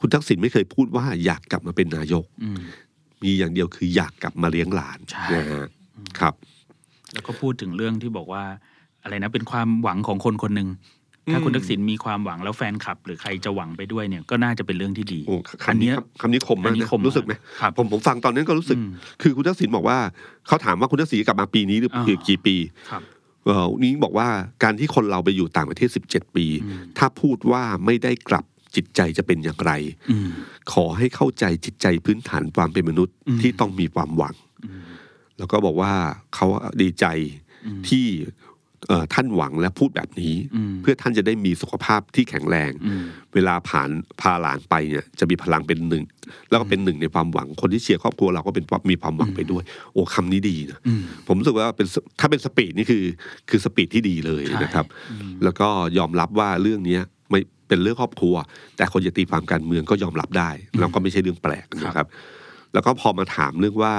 [0.00, 2.48] คุณทักษิณไม่เคยพูดว่าอยากกลับมาเป็นนายกอื
[3.24, 5.66] มมีอย่างเดียวคืออยากกลับมาเลี้ยงหลานใช่ นะฮะ
[6.18, 6.34] ครับ
[7.12, 8.44] แล้วก็พูดถึงเรื่องที่บอกว่า
[9.02, 10.70] อะไรนะเป็นความหวังของคนคนหนึ่ง
[11.32, 18.90] ถ้าคุณทักษิณมีความหวังแล้วแฟนคลับ หรือใครจะหวังไปด้วยเนี่ยก็น่าจะเป็นเรื่องที่ดี โอ้อัคำนี้เนี้ยคำคำนี้คมอัมากนนี้นะคมรู้สึกไหมครับผมผมฟังตอนนั้นก็รู้สึก อืม
[19.22, 19.98] คือคุณทักษิณบอกว่า
[20.46, 22.56] เขาถามว่าคุณทักษิณกลับมาปีนี้หรืออ่าอีกกี่ปี
[22.90, 23.02] ครับ
[23.44, 24.28] เออนี้บอกว่า
[24.62, 26.46] การที่คนเราไปอยู่ต่างประเทศ 17 ปี
[26.98, 28.44] ถ้าพูดว่าไม่ได้กลับ
[28.76, 29.72] จิตใจจะเป็นอย่างไร
[30.10, 30.28] อืม
[30.72, 34.82] ขอให้เข้าใจจิตใจพื้นฐานความเป็นมนุษย์อืมที่ต้องมีความหวังอืม
[35.38, 35.92] แล้วก็บอกว่า
[36.34, 36.46] เขา
[36.82, 37.06] ดีใจ
[37.66, 38.06] อืมที่
[38.88, 43.04] เอ่อท่านหวังและพูดแบบนี้อืมเพื่อท่านจะได้มีสุขภาพที่แข็งแรงอืม
[43.34, 46.04] เวลาผ่านพาหลานไปเนี่ยจะมีพลังเป็นหนึ่ง
[46.50, 49.62] แล้วก็เป็นหนึ่งในความหวังคนที่เชียร์ครอบครัวเราก็เป็นมีความหวังไปด้วย
[49.92, 53.04] โอ้คำนี้ดีนะอืมผมรู้สึกว่าเป็นสถ้าเป็นสปีดนี่คือ
[53.50, 55.68] คือสปีดที่ดีเลยใช่นะครับอืมแล้วก็
[55.98, 57.40] ยอมรับว่าเรื่องเนี้ยไม่
[57.74, 58.34] เป็นเรื่องครอบครัว
[58.76, 62.06] แต่คนจะตีความการเมืองก็ยอมรับได้แล้วก็ไม่ใช่เรื่องแปลกนะครับ
[62.72, 63.94] แล้วก็พอมาถามเรื่องว่า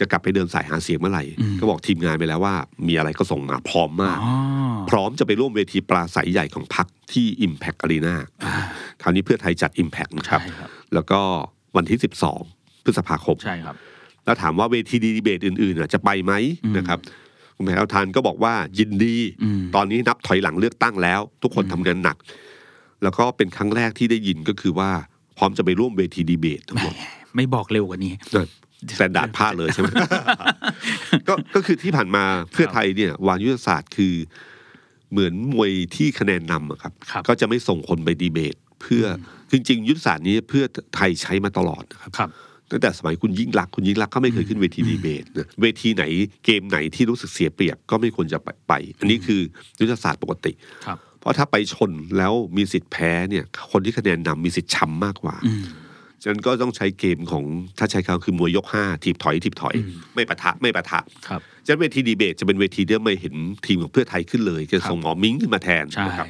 [0.00, 2.54] จะกลับไปเดินสายหาเสียงเมื่อไหร่อืมก็บอกทีมงานไปแล้วว่า
[2.88, 4.34] มีอะไรก็ส่งมาพร้อมมากอ๋อ
[4.90, 8.14] พร้อมจะไปร่วมเวทีปราศัยใหญ่ของพรรคที่ Impact Arena
[9.02, 11.20] คราวนี้เพื่อไทยจัด Impact นะครับใช่ครับแล้วก็
[11.76, 11.98] วันที่
[12.40, 13.74] 12 พฤษภาคมใช่ครับ
[14.24, 16.32] แล้วถามว่าเวทีดีเบตอื่นๆน่ะจะไปไหม
[16.64, 16.98] อืมนะครับ
[17.56, 22.16] คุณแพทองธารก็บอกว่ายินดีอืมตอนนี้นับถอยหลังเลือกตั้งแล้ว ทุกคนทำงานหนัก
[23.02, 24.90] แล้วก็เป็นครั้งแรกที่ได้ยินก็คือว่า
[25.38, 26.94] พร้อมจะไปร่วมเวทีดีเบตทั้งหมด
[27.36, 28.48] ไม่บอกเร็วกว่านี้นั่น
[28.96, 29.88] Standard พลาดเลยใช่ไหม
[31.28, 34.14] ก็ก็คือที่ผ่านมาเพื่อไทยเนี่ยวางยุทธศาสตร์คือ
[35.10, 39.04] เหมือนมวยที่คะแนนนำอะครับครับ ก็จะไม่ส่งคนไปดีเบต เพื่อ
[39.52, 40.64] จริง ๆ ยุทธศาสตร์นี้เพื่อ
[40.96, 42.30] ไทยใช้มาตลอดนะครับครับ
[42.70, 46.04] ตั้งแต่สมัยคุณยิ่งรักษณ์คุณยิ่งรักษณ์ก็ไม่เคยขึ้นเวทีดีเบตนะเวทีไหน
[46.44, 49.40] เกมไหนที่รู้สึกเสียเปรียบก็ไม่ควรจะไปไปอันนี้คือ
[49.80, 50.52] ยุทธศาสตร์ปกติ
[50.86, 55.64] ครับ เพราะถ้าไปชนแล้วมีสิทธิ์แพ้เนี่ย คนที่คะแนนนำมีสิทธิ์ช้ำมากกว่าอืม
[56.22, 57.44] ฉะนั้นก็ต้องใช้เกมของ
[57.78, 59.74] ถ้าใช้คำคือมวยยกห้าถีบถอยถีบถอย
[60.14, 63.34] ไม่ปะทะไม่ปะทะครับฉะนั้นเวทีดีเบตจะเป็นเวทีที่ไม่เห็น
[63.66, 66.28] ทีมของเพื่อไทยขึ้นเลยจะส่งหมอมิ้งขึ้นมาแทนใช่นะครับ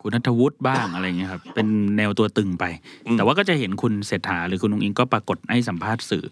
[0.00, 2.64] คุณนัทวุฒิบ้างอะไรเงี้ยครับเป็นแนวตัวตึงไป
[3.06, 6.24] อืมแต่ว่าก็จะเห็นคุณเศรษฐาหรือคุณนุงอิงก็ปรากฏให้สัมภาษณ์สื่อ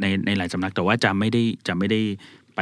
[0.00, 2.00] ในในหลายสำนักแต่ว่าจะไม่ได้จะไม่ได้
[2.56, 2.60] ไป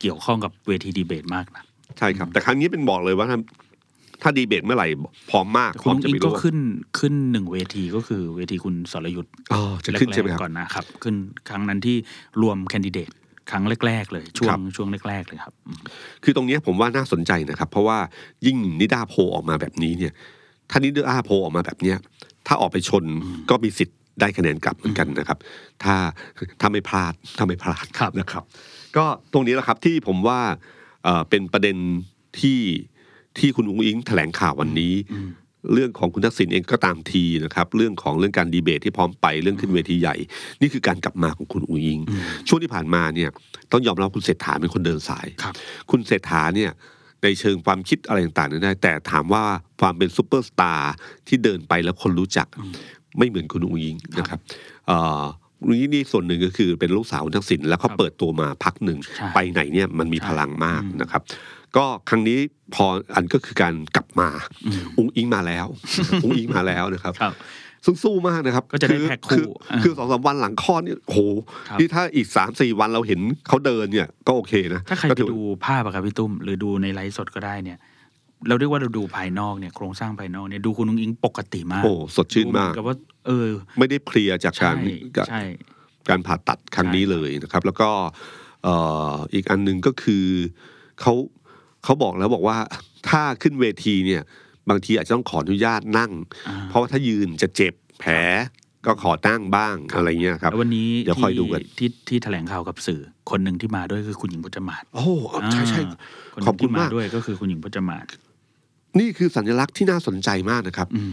[0.00, 1.62] เกี่ยวข้องกับเวทีดีเบตมากนะ
[1.98, 3.26] ใช่ครับ แต่ครั้งนี้เป็นบอกเลยว่า
[4.22, 4.88] ถ้าถ้าดีเบตเมื่อไหร่
[5.30, 6.56] พร้อมมากแต่พคุร้ณอมนุงจะอิไปงก็ร่วมขึ้น
[6.98, 11.14] ขึ้นหนึ่งเวทีก็คือเวทีคุณสรยุทธ์อ๋อจะขึ้นใช่ไหมแรคกรับๆก่อนนะครับ ขึ้น
[11.48, 11.96] ครั้งนั้นที่
[12.42, 13.10] รวมแคนดิเดต
[13.50, 15.78] ครั้งแรก ๆ เลยช่วครังบช่วงแรก ๆ เลยครับอืม
[16.24, 17.98] คือตรงเนี้ยผมว่าน่าสนใจนะครับ เพราะว่า
[18.46, 20.12] ยิ่งนิดาโพลออกมาแบบนี้เนี่ย
[20.70, 21.96] ถ้านิดาโพลออกมาแบบเนี้ย
[22.46, 23.04] ถ้าออกไปชน
[23.50, 25.38] ก็มีสิทธิ์ได้คะแนนกลับเหมือนกันนะครับ
[25.82, 25.94] ถ้า
[26.60, 28.44] ถ้าไม่พลาดถ้าไม่พลาดครับนะครับ
[28.96, 30.40] ก็ตรงนี้แหละครับที่ผมว่า
[31.04, 31.76] เอ่อเป็นประเด็น
[32.40, 32.60] ที่
[33.38, 34.94] ที่คุณอุ้งอิงแถลงข่าววันนี้
[35.72, 40.16] เรื่องของคุณทักษิณเองก็ตามทีนะครับ เรื่องของเรื่องการดีเบตที่พร้อมไปเรื่องขึ้นเวทีใหญ่
[40.60, 42.00] นี่คือการกลับมาของคุณอุ้งอิง
[42.48, 43.30] ช่วงที่ผ่านมาเนี่ย
[43.72, 45.54] ต้องยอมรับคุณเศรษฐาเป็นคนเดินสายครับ
[45.90, 46.70] คุณเศรษฐาเนี่ย
[47.22, 49.44] ในเชิงความคิดอะไรต่างๆนั้นได้ แต่ถามว่า
[49.80, 50.94] ความเป็นซูเปอร์สตาร์
[51.28, 52.46] ที่เดินไปแล้วคนรู้จัก
[53.18, 54.38] ไม่เหมือนคุณอุ้งอิงนะครับ
[54.86, 55.22] เอ่อ
[55.64, 61.22] อุ้งอิงนี่ส่วนหนึ่งก็คือเป็นลูกสาวคุณทักษิณแล้วเขาครับเปิดตัวมาพักหนึ่งใช่ไปไหนเนี่ยมันมีใช่พลังมากอืมนะครับ
[61.76, 62.38] ก็ครั้งนี้
[62.74, 64.28] พออันก็คือการกลับมา
[64.66, 65.66] อืมอุ้งอิงมาแล้ว
[66.24, 67.34] อุ้งอิงมาแล้วนะครับครับ
[67.84, 71.20] ซึ่งสู้มากนะครับก็จะได้อแพ็คคู่ออ่าคือสองสามวันหลังคลอดเนี่ยโอ้โห
[71.68, 77.78] ครับที่ถ้าอีกสามสี่วันเราเห็นเขาเดินเนี่ยก็โอเคนะถ้าใครก็ไปถือดูภาพอะครับพี่ตุ้ม หรือดูในไลฟ์สดก็ได้เนี่ย
[78.48, 82.96] เราเรียกว่าเราดูภายนอกเนี่ยโครงสร้างภายนอกเนี่ยดูคุณนุ้งอิงปกติมากโอ้สดชื่นดูเหมากกับว่า
[83.26, 83.46] เออ
[83.78, 84.74] ไม่ได้เพลียจากกาใช่ร
[85.28, 85.42] ใช่
[86.08, 87.88] การผ่าตัดครั้งนี้ใช่เลยนะครับ แล้วก็
[88.64, 88.74] เอ่
[89.12, 90.24] ออีกอันหนึ่งก็คือ
[91.00, 91.14] เขา
[91.84, 92.56] เขาบอกแล้วบอกว่า
[93.08, 94.22] ถ้าขึ้นเวทีเนี่ย
[94.70, 96.10] บางทีอาจจะต้องขออนุญาตนั่ง
[96.48, 98.12] อ่าเพราะว่าถ้ายืนจะเจ็บแผล
[98.86, 105.04] ก็ขอนั่งบ้างอะไรเงี้ยครับแล้ววันนี้เดี๋ยวคอยดูกันที่ที่แถลงข่าวกับสื่อ คนหนึ่งที่มาด้วยคือคุณหญิงพจมานโอ้
[105.52, 105.96] ใช่ใช่อ่า
[106.34, 108.04] คนหขอนึ่บงคุณที่มามากด้วยก็คือคุณหญิงพจมาน
[108.98, 111.12] นี่คือสัญลักษณ์ที่น่าสนใจมากนะครับอืม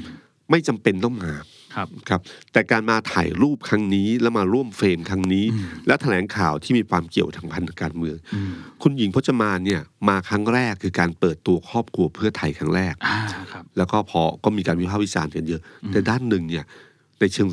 [0.52, 1.32] ไม่จำเป็นต้องมา
[1.76, 2.22] ครับครับ
[2.54, 8.52] แต่การมาถ่ายรูปครั้งนี้แล้วมาร่วมเฟรมครั้งนี้อืมและแถลงข่าวที่มีความเกี่ยวทางพันธการเมืองอืม
[8.84, 13.18] คุณหญิงพจมานเนี่ยมาครั้งแรกคือการเปิดตัวครอบครัวเพื่อไทยครั้งแรกอ่า
[13.52, 15.62] ครับแล้วก็พอก็มีการวิพากษ์วิจารณ์กันเยอะ
[15.92, 16.64] แต่ด้านหนึ่งเนี่ย
[17.20, 17.50] ในเชิง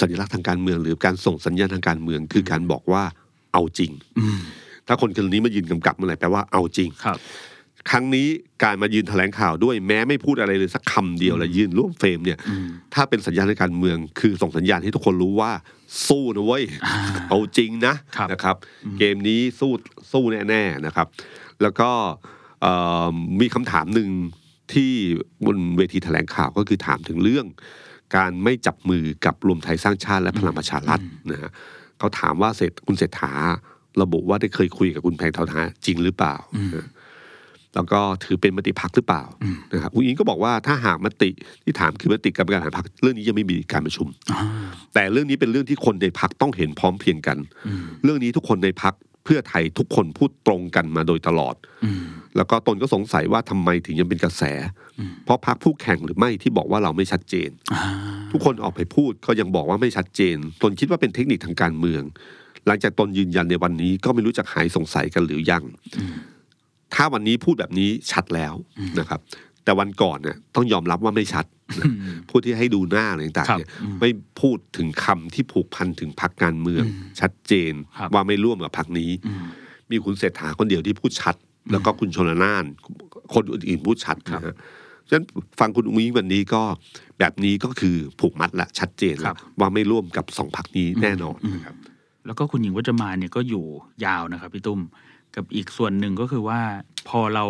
[0.00, 3.02] สัญลักษณ์ทางการเมือง หรือการส่งสัญญาณทางการเมือง คือการบอกว่า
[3.52, 4.38] เอาจริงอืม
[4.86, 7.18] ถ้าคนคนนี้มายืนกำกับเมื่อไหร่แปลว่าเอาจริงครับ
[7.90, 8.28] ครั้งนี้
[8.62, 15.52] การมายืนแถลงข่าวด้วยแม้ไม่พูดอะไรเลยสักคำเดียวแล้วยืนร่วมเฟรมเนี่ยอืมถ้าเป็นสัญญาณทางการเมือง คือส่งสัญญาณให้ทุกคนรู้ว่า
[16.06, 16.94] สู้นะเว้ยอ่า
[17.28, 18.56] เอาจริงนะครับนะครับ
[18.98, 19.72] เกมนี้สู้
[20.12, 21.06] สู้แน่ๆนะครับ
[21.62, 21.90] แล้วก็
[22.62, 22.72] เอ่
[23.12, 24.10] อมีคำถามหนึ่ง
[24.72, 24.92] ที่
[25.46, 27.46] บนเวทีแถลงข่าวก็คือถามถึงเรื่อง
[28.16, 31.00] การไม่จับมือกับรวมไทยสร้างชาติและพลังประชารัฐ
[31.30, 31.50] นะฮะ
[31.98, 33.32] เขาถามว่าเสร็จคุณเศรษฐา
[34.02, 36.34] ระบุว่าได้เคยคุยกับคุณแพงทองทานจริงหรือเปล่า
[36.74, 36.86] นะ
[37.78, 39.24] แล้วก็ถือเป็นมติพักหรือเปล่า
[39.72, 41.30] นะครับคุณอิงก็บอกว่าถ้าหากมติ
[41.64, 44.40] ที่ถามคือมติกรรมการบริหารพักเรื่องนี้ยังไม่มีการประชุมอ่า
[44.94, 51.54] แต่เรื่องนี้เป็นเรื่องที่คนในพักต้องเห็นพร้อมเพรียงกันอืมเรื่องนี้ทุกคนในพักเพื่อไทยทุกคนพูดตรงกันมาโดยตลอด
[51.84, 52.02] อืม
[52.36, 54.42] แล้วก็ตนก็สงสัยว่าทำไมถึงยังเป็นกระแส
[55.24, 57.82] เพราะพักผู้แข่งหรือไม่ที่บอกว่าเราไม่ชัดเจนอ่า
[58.32, 62.02] ทุกคนออกไปพูดก็ยังบอกว่าไม่ชัดเจน ตนคิดว่าเป็นเทคนิคทางการเมือง
[62.66, 65.62] หลังจากตนยืนยันในวันนี้ก็ไม่รู้จักหายสงสัยกันหรือยัง
[66.94, 68.54] ถ้าวันนี้พูดแบบนี้ชัดแล้ว
[68.98, 69.20] นะครับ
[69.64, 71.46] แต่วันก่อนเนี่ยต้องยอมรับว่าไม่ชัด
[71.80, 71.86] นะ
[72.28, 74.10] พูดที่ให้ดูหน้าอะไรต่างครัๆบเนี่ยอืมไม่
[74.40, 76.84] พูดถึงคำที่ผูกพันถึงพักการเมือง
[77.20, 79.44] ชัดเจนครับว่าไม่ร่วมกับพักนี้อืม
[79.90, 81.34] มีคุณเศรษฐาคนเดียวที่พูดชัด
[81.72, 82.64] แล้วก็คุณชนละนาน
[83.34, 84.54] คนอื่นๆพูดชัดครับนะฮะ
[85.08, 85.24] ฉะนั้น
[85.60, 86.62] ฟังคุณอุ้งอิงวันนี้ก็
[87.18, 91.76] แบบนี้ก็คือผูกมัดและชัดเจนคแล้รัวบว่าไม่ร่วมกับสองพักนี้แน่นอนนะครับ
[92.26, 93.64] แล้วก็คุณหญิงวัจมานเนี่ยก็อยู่
[94.04, 94.80] ยาวนะครับพี่ตุ้ม
[95.38, 96.60] กับอีกส่วนหนึ่งก็คือว่า
[97.08, 97.44] พอเรา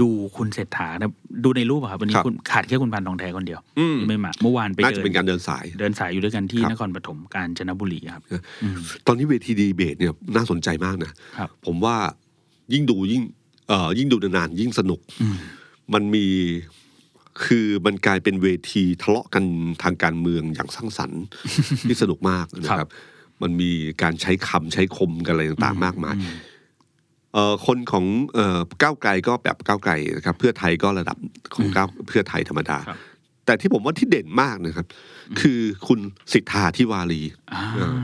[0.00, 1.10] ดูคุณเศรษฐานะ
[1.44, 8.22] ดูในรูปอะครับวันนี้ครับคุณขาดแค่คุณพันทองแท้คนเดียวอืมที่ไม่มาเมื่อวานไปน่าเดิจะนเป็นการเดินสาย เดินสายอยู่ด้วยกันที่ครับนครปฐมกาญจนบุรีครับ
[9.06, 11.96] ตอนนี้เวทีดีเบตเนี่ยน่าสนใจมากนะครับผมว่า
[12.72, 13.22] ยิ่งดูยิ่ง
[13.68, 15.36] เอ่อยิ่งดูนานๆยิ่งสนุกอืม
[15.94, 16.26] มันมี
[17.44, 19.44] คือมันกลายเป็นเวทีทะเลาะกัน
[19.82, 21.22] ทางการเมืองอย่างสร้างสรรค์
[21.88, 22.92] ที่สนุกมากนะคครัรับบ
[23.42, 23.70] มันมี
[24.02, 26.34] การใช้คำใช้คมกันอะไรต่างๆ มากมายเอ่อ
[27.66, 31.16] คนของเอ่อก้าวไกลก็แบบก้าวไกลนะครับ เพื่อไทยก็ระดับ
[31.54, 32.98] ของก้าวเพื่อไทยธรรมดาครับ
[33.46, 34.86] แต่ที่ผมว่าที่เด่นมากนะครับ
[35.40, 36.00] คือคุณ
[36.32, 37.22] สิทธาทิวารี
[37.52, 37.94] อ่าเออ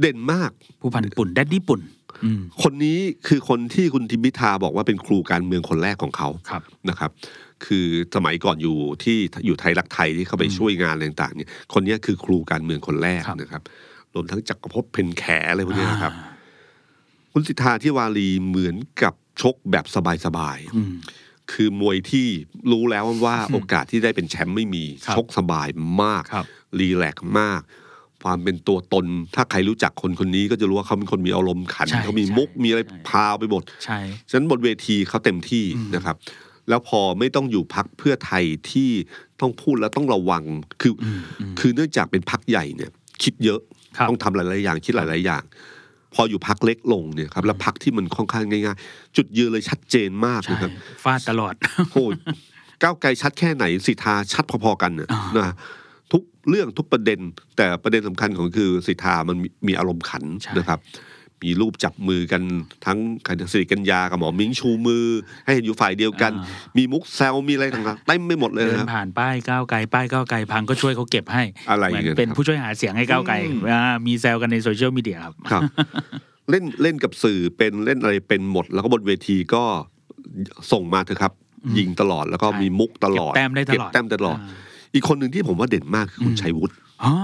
[0.00, 1.80] เด่นมาก ผู้พันปุ่นแดดดี้ปุ่น
[2.24, 7.10] อืมคนนี้คือคนที่คุณทิมพิธาบอกว่าเป็นครูการเมืองคนแรกของเขาครับนะครับ
[7.66, 9.16] คือสมัยก่อนอยู่ที่
[9.46, 13.62] อยู่ไทยรักไทยที่เข้าไปช่วยงานอะไรต่างๆเนี่ยคนนี้คือครูการเมืองคนแรกครับนะครับ
[14.14, 16.29] รวมทั้งจักรภพเพนแขอะไรพวกเนี้ยนะครับอ่า
[17.32, 22.26] คุณสิทธาที่วารีเหมือนกับชกแบบสบายอืมๆคือมวยที่
[22.70, 25.68] รู้แล้วว่าโอกาสที่ได้เป็นแชมป์ไม่มีครับชกสบาย
[26.02, 26.46] มากครับ
[26.78, 27.62] รีแลกซ์มาก
[28.22, 33.98] ความเป็นตัวตน ถ้าใครรู้จักคนคนนี้ก็จะรู้ว่าเขาเป็นคนมีอารมณ์ขันใช่เขามีใช่มุกมีอะไรใช่พาวไปหมดใช่
[34.30, 35.64] ฉะนั้นบนเวทีเขาเต็มที่
[35.94, 36.16] นะครับ
[36.68, 38.90] แล้วพอไม่ต้องอยู่พักเพื่อไทยที่
[39.40, 40.44] ต้องพูดแล้วต้องระวัง
[40.82, 42.90] คืออมอืมคือเนื่องจากเป็นพักใหญ่เนี่ย
[43.22, 43.60] คิดเยอะ
[43.96, 45.42] ครับต้องทำหลายๆอย่างคิดหลายๆอย่าง
[46.14, 50.70] พออยู่พักเล็กลงเนี่ยครับแล้วพักที่มันค่อนข้างง่ายๆ จุดยืนเลยชัดเจนมากใช่นะครับ
[51.04, 51.54] ฟาดตลอด
[51.92, 52.12] โอ้ย
[52.82, 55.54] ก้าวไกลชัดแค่ไหนสิทธาชัดพอๆกันน่ะอ่านนะ
[56.12, 57.20] ทุกเรื่องทุกประเด็น
[57.56, 60.78] แต่ประเด็นสำคัญของคือสิทธามันมีมีอารมณ์ขันใช่นะครับ
[61.44, 62.42] มีรูปจับมือกัน
[62.86, 65.04] ทั้งคุณศิริกัญญากับหมอมิ้งชูมือ
[65.44, 66.32] ให้เห็นอยู่ฝ่ายเดียวกัน
[66.76, 75.62] มีมุกแซวมีอะไรต่างๆเต็มไปหมดเลยเดินนะครับผ่านป้ายก้าวไกลป้ายก้าวไกลพังก็ช่วยเขาเก็บให้อะไรเหมือนเงี้ยเป็นครับผู้ช่วยหาเสียงให้ก้าวไกลอืมอ่ามีแซวกันในโซเชียลมีเดียครับครับ
[76.50, 79.62] เล่นเล่นกับสื่อเป็นเล่นอะไรเป็นหมด แล้วก็บนเวทีก็
[80.72, 81.32] ส่งมาเถอะครับ
[81.78, 84.56] ยิงตลอดแล้วก็ใช่มีมุกตลอดเก็บแต้มได้ตลอดเก็บแต้มตลอดอ่า
[84.94, 86.74] อีกคนหนึ่งที่ผมว่าเด่นมากคือคุณชัยวุฒิ
[87.04, 87.14] อ๋อ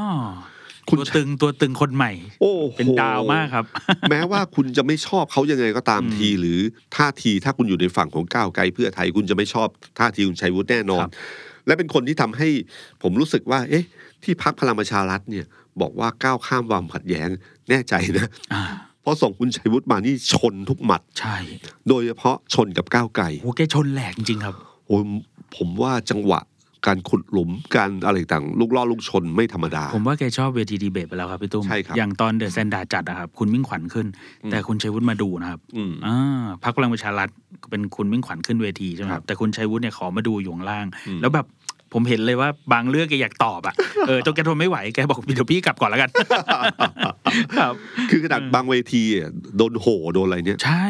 [0.91, 3.65] คุณตัวตึงตัวตึงคนใหม่ โอ้โหเป็นดาวมากครับ
[4.11, 6.59] แม้ว่าคุณจะไม่ชอบเขายังไงก็ตามอืมที หรือ
[6.97, 9.69] ท่าทีถ้าคุณอยู่ในฝั่งของก้าวไกลเพื่อไทย คุณจะไม่ชอบ
[9.99, 11.13] ท่าทีคุณชัยวุฒิแน่นอนครับ
[11.67, 12.49] และเป็นคนที่ทำให้
[13.03, 13.85] ผมรู้สึกว่า เอ๊ะ
[14.23, 15.47] ที่พักพลังประชารัฐเนี่ย
[15.81, 17.29] บอกว่าก้าวข้ามความขัดแย้ง
[17.69, 18.63] แน่ใจนะอ่า
[19.03, 21.37] เพราะส่งคุณชัยวุฒิมานี่ชนทุกหมัด ใช่
[21.89, 24.55] โดยเฉพาะชนกับก้าวไกลโอ้แกชนแหลกจริงๆครับ
[24.87, 25.03] โอ้ย
[25.57, 26.41] ผมว่าจังหวะ
[26.87, 34.07] การขุดหลุมการอะไรต่างลูกล่อลูกชนไม่ธรรมดา ผมว่าแกชอบเวทีดีเบตไปแล้วครับพี่ตุ้มใช่ครับอย่างตอนเดอะแซนดาจัดอะครับคุณมิ่งขวัญขึ้น
[34.51, 37.29] แต่คุณชัยวุฒิมาดูนะครับอืมอ่าพักพลังประชารัฐ
[37.63, 41.47] ก็เป็นคุณมิ่งขวัญขึ้นเวทีใช่ไหมคครัรับบแต่คุณชัยวุฒิเนี่ยขอมาดูอยู่ข้างล่างอืมแล้วแบบ
[41.95, 43.75] ผมเห็นเลยว่าบางเรื่องแกอยากตอบอะ
[44.07, 46.11] เออจนแกทนไม่ไหว แกบอกเดี๋ยวพี่กลับก่อนแล้วกัน
[47.59, 47.75] ครับ
[48.11, 50.87] คือขนาดบางเวทีอะโดนโหโดนอะไรเนี่ย ใช่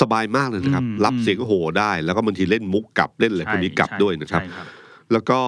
[0.00, 4.66] สบายมากเลยนะครับอืมรับเสียงโหได้ แล้วก็บางทีเล่นมุกกลับเล่นอะไรพวกนี้กลับใช่ด้วยนะครับใช่ครับ
[5.12, 5.40] แล้วก็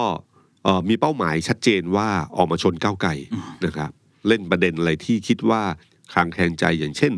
[0.63, 2.07] เอ่อมีเป้าหมายชัดเจนว่า
[2.37, 3.11] ออกมาชนก้าวไกล
[3.65, 3.91] นะครับ
[4.27, 5.61] เล่นประเด็นอะไรที่คิดว่า
[6.13, 7.13] คลางแคลงใจอย่างเช่น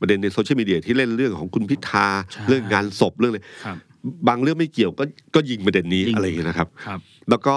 [0.00, 3.76] ประเด็นในโซเชียลมีเดียที่เล่นเรื่องของคุณพิธาใช่เรื่องงานศพเรื่องอะไรครับ
[4.28, 7.56] บางเรื่องไม่เกี่ยวก็ก็ยิงประเด็นนี้ยิงอะไรอย่างเงี้ยนะครับครับ แล้วก็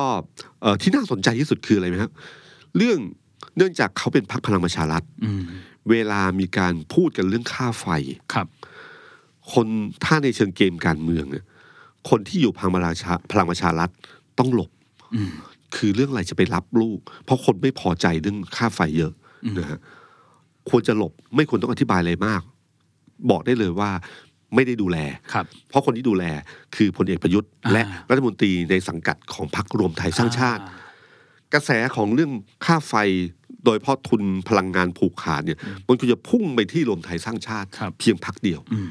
[0.62, 2.12] เอ่อที่น่าสนใจที่สุดคืออะไรไหมครับ
[2.78, 3.00] เรื่อง
[3.58, 5.44] เนื่องจากเขาเป็นพรรคพลังประชารัฐอืม
[5.90, 7.86] เวลามีการพูดกันเรื่องค่าไฟ
[8.34, 8.48] ครับ
[9.54, 9.68] คน
[10.04, 11.46] ถ้าในเชิงเกมการเมืองเนี่ย
[12.10, 13.90] คนที่อยู่พลังประชาพลังประชารัฐ
[14.40, 14.72] ต้องหลบ
[15.16, 15.32] อืม
[15.76, 19.14] คือเรื่องอะไรจะไปรับลูก เพราะคนไม่พอใจเรื่องค่าไฟเยอะ
[19.60, 19.80] นะฮะ
[20.70, 22.42] ควรจะหลบไม่ควรต้องอธิบายอะไรมาก
[23.30, 23.92] บอกได้เลยว่า
[24.56, 24.98] ไม่ได้ดูแล
[25.34, 26.24] ครับ เพราะคนที่ดูแล
[26.76, 30.64] คือพลเอกประยุทธ์อ่าและรัฐมนตรีในสังกัดของพรรครวมไทยสร้างชาติ
[31.54, 32.32] กระแสของเรื่อง
[32.66, 32.94] ค่าไฟ
[33.66, 38.90] โดยเฉพาะทุนพลังงานผูกขาดเนี่ย มันควรจะพุ่งไปที่รวมไทยสร้างชาติครับเพียงพักเดียวอืม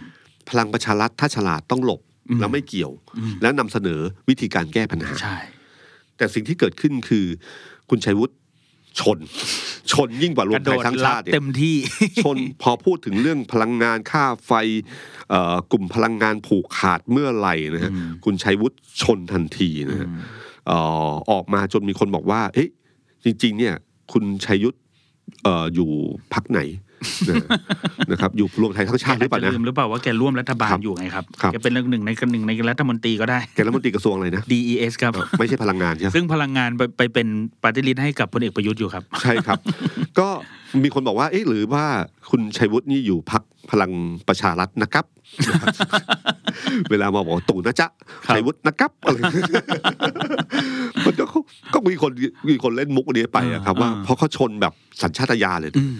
[0.51, 2.07] พลังประชารัฐถ้าฉลาดต้องหลบอืม
[2.41, 5.37] แล้วไม่เกี่ยวอืมแล้วนำเสนอวิธีการแก้ปัญหาใช่
[6.16, 7.26] แต่สิ่งที่เกิดขึ้นคือ
[7.91, 8.35] คุณชัยวุฒิ
[9.01, 9.18] ชน
[9.93, 11.76] ชนยิ่งกว่ารกวมระโดไทยดสร้างรัชาบติเนี่ยเต็มที่
[12.24, 14.53] ชนพอพูดถึงเรื่องพลังงานค่าไฟ
[15.31, 20.09] เอ่อกลุ่มพลังงานผูกขาดเมื่อไหร่นะฮะอืมคุณชัยวุฒิชนทันทีนะฮะ
[20.66, 20.79] เอ่
[21.11, 22.68] อออกมาจนมีคนบอกว่า เอ๊ะ
[23.24, 23.74] จริง ๆ เนี่ย
[24.12, 24.76] คุณชัยยุทธ
[25.45, 25.91] เอ่ออยู่
[26.35, 26.61] พักไหน
[27.30, 27.36] นะ
[28.11, 37.28] นะครับอยู่รวมไทยทั้งชาติหรือเปล่าแกจนะจะลืมหรือเปล่าว่าแกร่วมรัฐบาลครับอยู่ไงครับครับแกเป็นเรื่องหนึ่งในหนึ่งในรัฐมนตรีก็ได้แกรัฐมนตรีกระทรวงอะไรนะ DES ครับเอ่อไม่ใช่พลังงานใช่ไหมซึ่งพลังงานไปไปเป็น
[37.62, 39.59] ปฏิริษีให้กับพลเอกประยุทธ์อยู่ครับ ใช่ครับ
[40.18, 40.28] ก็
[40.82, 41.84] มีคนบอกว่าเอ๊ะหรือว่า
[42.30, 43.92] คุณชัยวุฒินี่อยู่พักพลัง
[44.28, 45.05] ประชารัฐนะครับ
[46.90, 47.88] เวลามาบอกว่าตู่นะจ๊ะ
[48.26, 49.16] ครับชัยวุฒินะครับอะไร
[51.05, 51.24] มันก็
[51.74, 52.12] ก็มีคน
[52.49, 54.72] มีคนเล่นมุกอันนี้ไปอะครับ ว่าเพราะเขาชนแบบ
[55.03, 55.96] สัญชาตญาณเลยอืม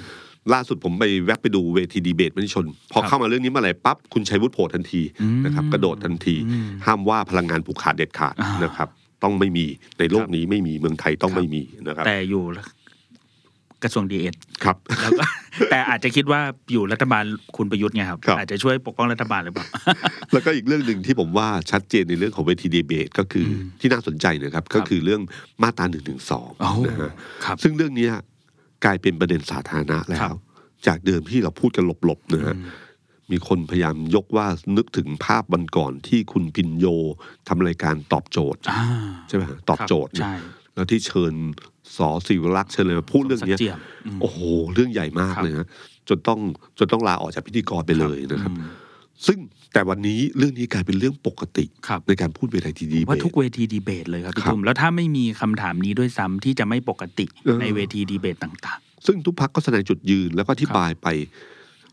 [0.55, 8.89] ล่าสุดผมไปแวะไปดูเวทีดีเบตมันชน พอครับเข้ามาเรื่องนี้เมื่อไหร่ปั๊บคุณชัยวุฒิโผล่ทันทีอืมนะครับกระโดดทันทีอืมห้ามว่าพลังงานผูกขาดเด็ดขาดอ่านนะครับ
[9.23, 9.67] ต้องไม่มี
[9.99, 12.43] ในโลกครับนี้ไม่มีเมืองไทยต้องครับไม่มีนะครับ แต่อยู่
[13.83, 14.35] กระทรวงดีเอ็ด
[14.65, 15.25] ครับแล้วก็
[15.71, 16.41] แต่อาจจะคิดว่า
[16.73, 17.25] อยู่รัฐบาล
[17.57, 19.67] คุณประยุทธ์ไงครับครับ อาจจะช่วยปกป้องรัฐบาลหรือเปล่า
[20.33, 25.21] แล้วก็อีกเรื่องหนึ่งที่ผมว่าชัดเจนในเรื่องของเวทีดีเบตก็คืออมที่น่าสนใจนะครับ ก็คือเรื่อง
[25.63, 27.13] มาตราหนึ่งหนึ่งสองโอ้นะฮะ
[27.45, 28.13] ครับซึ่งเรื่องเนี้ย
[28.85, 30.39] กลายเป็นประเด็นสาธารณะแล้ครัว บ
[30.87, 32.65] จากเดิมที่เราพูดกันหลบๆนะฮะอืม
[33.33, 36.87] มีคนพยายามยกว่านึกถึงภาพวันก่อนที่คุณพินโย
[37.49, 38.83] ทำรายการตอบโจทย์ อ่า
[39.29, 40.35] ใช่ไหมฮะตอบโจทย์ใช่
[40.75, 41.35] แล้วที่เชิญ
[41.97, 44.39] สอศิวรักษ์เชิญเลยมาพูดเรื่องเนี้ยสมศักดิ์เจียมอืม โอ้โห
[44.75, 45.69] เรื่องใหญ่มากครับ เลยนะ
[46.09, 46.41] จนต้อง
[46.79, 48.69] จนต้องลาออกจากพิธีกรไปเลยนะครับอืม
[49.27, 49.39] ซึ่ง
[49.73, 61.07] แต่วันนี้เรื่องนี้กลายเป็นเรื่องปกติ ครับในการพูดเวทีดีเบว่าตทุกเวทีดีเบตเลยครับพี่ครับตุ้มแล้วถ้าไม่มีคำถามนี้ด้วยซ้ำที่จะไม่ปกติเออ ในเวทีดีเบตต่าง ซึ่งทุกพักก็แสดงจุดยืนแล้วก็อธิบายไป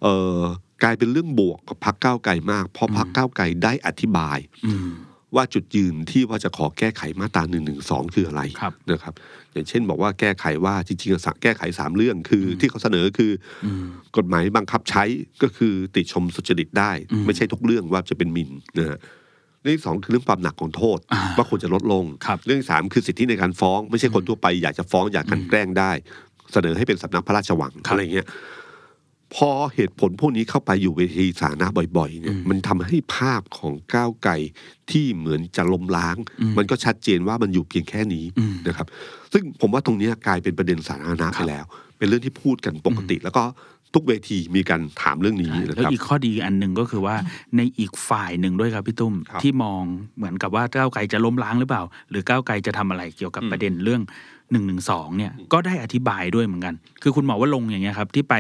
[0.02, 0.40] เอ่อ
[0.84, 4.88] กลายเป็นเรื่องบวกกับพักก้าวไกลมาก เพราะพักก้าวไกลได้อธิบาย ๆ อืม
[5.36, 9.14] ว่าจุดยืนที่ว่าจะขอแก้ไขมาตราหนึ่งหนึ่งสองคืออะไรครับนะครับ
[9.54, 13.86] อย่างเช่นบอกว่าแก้ไขว่าจริงๆสะแก้ไขสามเรื่องคืออที่เขาเสนอคือออืม
[14.18, 15.04] กฎหมายบังคับใช้
[15.44, 19.00] ก็คือติชมสุจริตได้อืมไม่ใช่ทุกเรื่องว่าจะเป็นหมินนะฮะ
[19.64, 25.92] เรื่องที่สองคือเรื่องความหนักของโทษอ่าว่าควรจะลดลงครับเรื่องที่สามคือสิทธิในการฟ้อง ไม่ใช่คนทั่วไปอยากจะฟ้องอยากกลันแกล้งได้
[26.54, 28.28] เสนอให้เป็นสำนักพระราชวังครับอะไรเงี้ย
[29.36, 31.68] พอเหตุผลพวกนี้เข้าไปอยู่เวทีสาธารณะ
[31.98, 34.34] บ่อยๆเนี่ยอืมมันทำให้ภาพของก้าวไกล
[34.92, 38.88] ที่เหมือนจะล้มล้างอืมมันก็ชัดเจนว่ามันอยู่เพียงแค่นี้อืมนะครับ
[39.34, 41.66] ซึ่งผมว่าตรงเนี้ยกลายเป็นประเด็นสาธารณะครัไปบแล้ว
[41.98, 43.44] เป็นเรื่องที่พูดกันปกติ แล้วก็
[43.94, 47.16] ทุกเวทีมีการถามเรื่องนี้ใช่นะแล้วครับอีกข้อดีอันหนึ่งก็คือว่า
[47.58, 49.84] ในอีกฝ่ายหนึ่งด้วยครับพี่ตุ้มครับที่มอง
[50.18, 54.02] เหมือนกับว่าก้าวไกลจะล้มล้างหรือเปล่า หรือก้าวไกลจะทำอะไรเกี่ยวกับอืมประเด็นเรื่อง
[54.52, 58.36] หนึ่งหนึ่งสองเนี่ยก็ได้อธิบายด้วยเหมือนกัน คือคุณหมอว่าลงค์อย่างเงี้ยครับที่ไป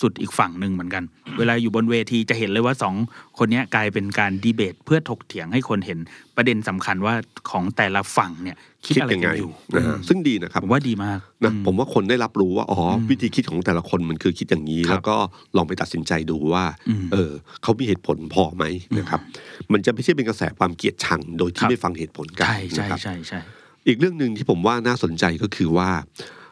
[0.00, 1.04] สุดอีกฝั่งหนึ่งเหมือนกัน
[1.38, 2.94] เวลาอยู่บนเวทีจะเห็นเลยว่าสอง
[3.38, 5.98] คนเนี้ยกลายเป็นการดีเบต เพื่อถกเถียงให้คนเห็น
[6.36, 7.14] ประเด็นสำคัญว่า
[7.50, 8.56] ของแต่ละฝั่งเนี่ย
[8.86, 15.16] คิดอะไรยักัไงนอยู่นะฮะซึ่งดีนะครับผมว่าดีมากนะอืมผมว่าคนได้รับรู้ว่าอ๋ออมวิธีคิดของแต่ละคนมันคือคิดอย่างนี้ครับแล้วก็
[15.56, 17.32] ลองไปตัดสินใจดูว่าอืมเออ
[17.62, 18.64] เขามีเหตุผลพอไหม
[18.98, 19.20] นะครับ
[19.72, 23.40] มันจะไม่ใช่เป็นกระแสความเกลียดชังโดยคที่รับไม่ฟังเหตุผลกันใช่ใช่นะครับใช่ใช่
[23.90, 25.90] อีกเรื่องหนึ่งที่ผมว่าน่าสนใจก็คือว่า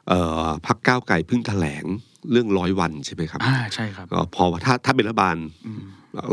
[0.08, 1.84] เอ่อพักก้าวไกลเพิ่งแถลง
[2.32, 5.36] เรื่องร้อยวันใช่ไหมครับอ่าใช่ครับก็พอถ้าถ้าเป็นรัฐบาล
[5.66, 5.82] อืม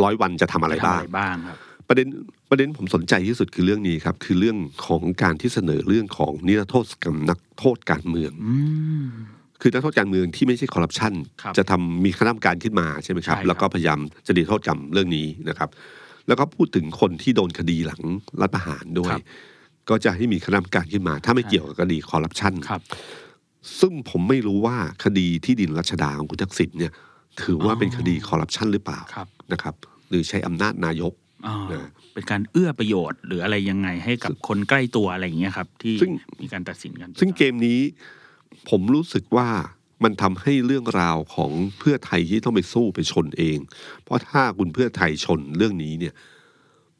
[0.03, 2.07] ร้อยวันจะทำอะไรทำบ้างอะไรบ้างครับประเด็น
[2.49, 8.55] ประเด็นผมสนใจที่สุดคือเรื่องนี้ครับ คือเรื่องของการที่เสนอเรื่องของนิรโทษกรรมนักโทษการเมืองอื
[9.03, 9.05] ม
[9.61, 15.69] คือนักโทษการเมืองที่ไม่ใช่คอร์รัปชันครับจะทำมีคณะกรรมการขึ้นมาใช่ไหมครับใช่ครับแล้วก็พยายามจะนิรโทษกรรมเรื่องนี้นะครับ
[16.27, 18.01] แล้วก็พูดถึงคนที่โดนคดีหลัง
[18.41, 19.21] รัฐประหารด้วยครับ
[19.89, 22.81] ก็จะให้มีคณะกรรมการขึ้นมา ถ้าไม่ใช่เกี่ยวกับคดีคอร์รัปชันครับ
[23.79, 26.93] ซึ่งผมไม่รู้ว่าคดีที่ดินรัชดาของคุณทักษิณเนี่ย
[27.41, 29.75] ถือว่าเป็นคดีคอร์รัปชันหรือเปล่าครับนะครับ
[30.09, 31.13] หรือใช้อำนาจนายก
[31.47, 36.11] อ่านะเป็นการเอื้อประโยชน์หรืออะไรยังไงให้กับคนใกล้ตัวอะไรอย่างเงี้ยครับ ที่ซึ่ง
[36.41, 37.79] มีการตัดสินกัน ซึ่งเกมนี้
[38.69, 39.49] ผมรู้สึกว่า
[40.03, 43.57] มันทำให้เรื่องราวของเพื่อไทยที่ต้องไปสู้ไปชนเอง
[44.03, 46.13] เพราะถ้าคุณเพื่อไทยชนเรื่องนี้เนี่ย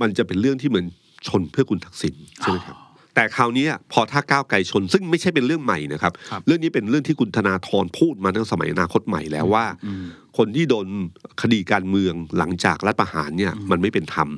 [0.02, 0.86] มันจะเป็นเรื่องที่เหมือน
[1.28, 2.78] ชนเพื่อคุณทักษิณใช่ไหมครับ
[3.16, 10.06] แต่คราวนี้พอถ้าก้าวไกลชน ซึ่งไม่ใช่เป็นเรื่องใหม่นะครับครับเรื่องนี้เป็นเรื่องที่คุณธนาธรพูดมาตั้งสมัยอนาคตใหม่แล้วว่าอืม
[10.38, 10.88] คนที่โดน
[11.42, 14.30] คดีการเมืองหลังจากรัฐประหารเนี่ยมันไม่เป็นธรรม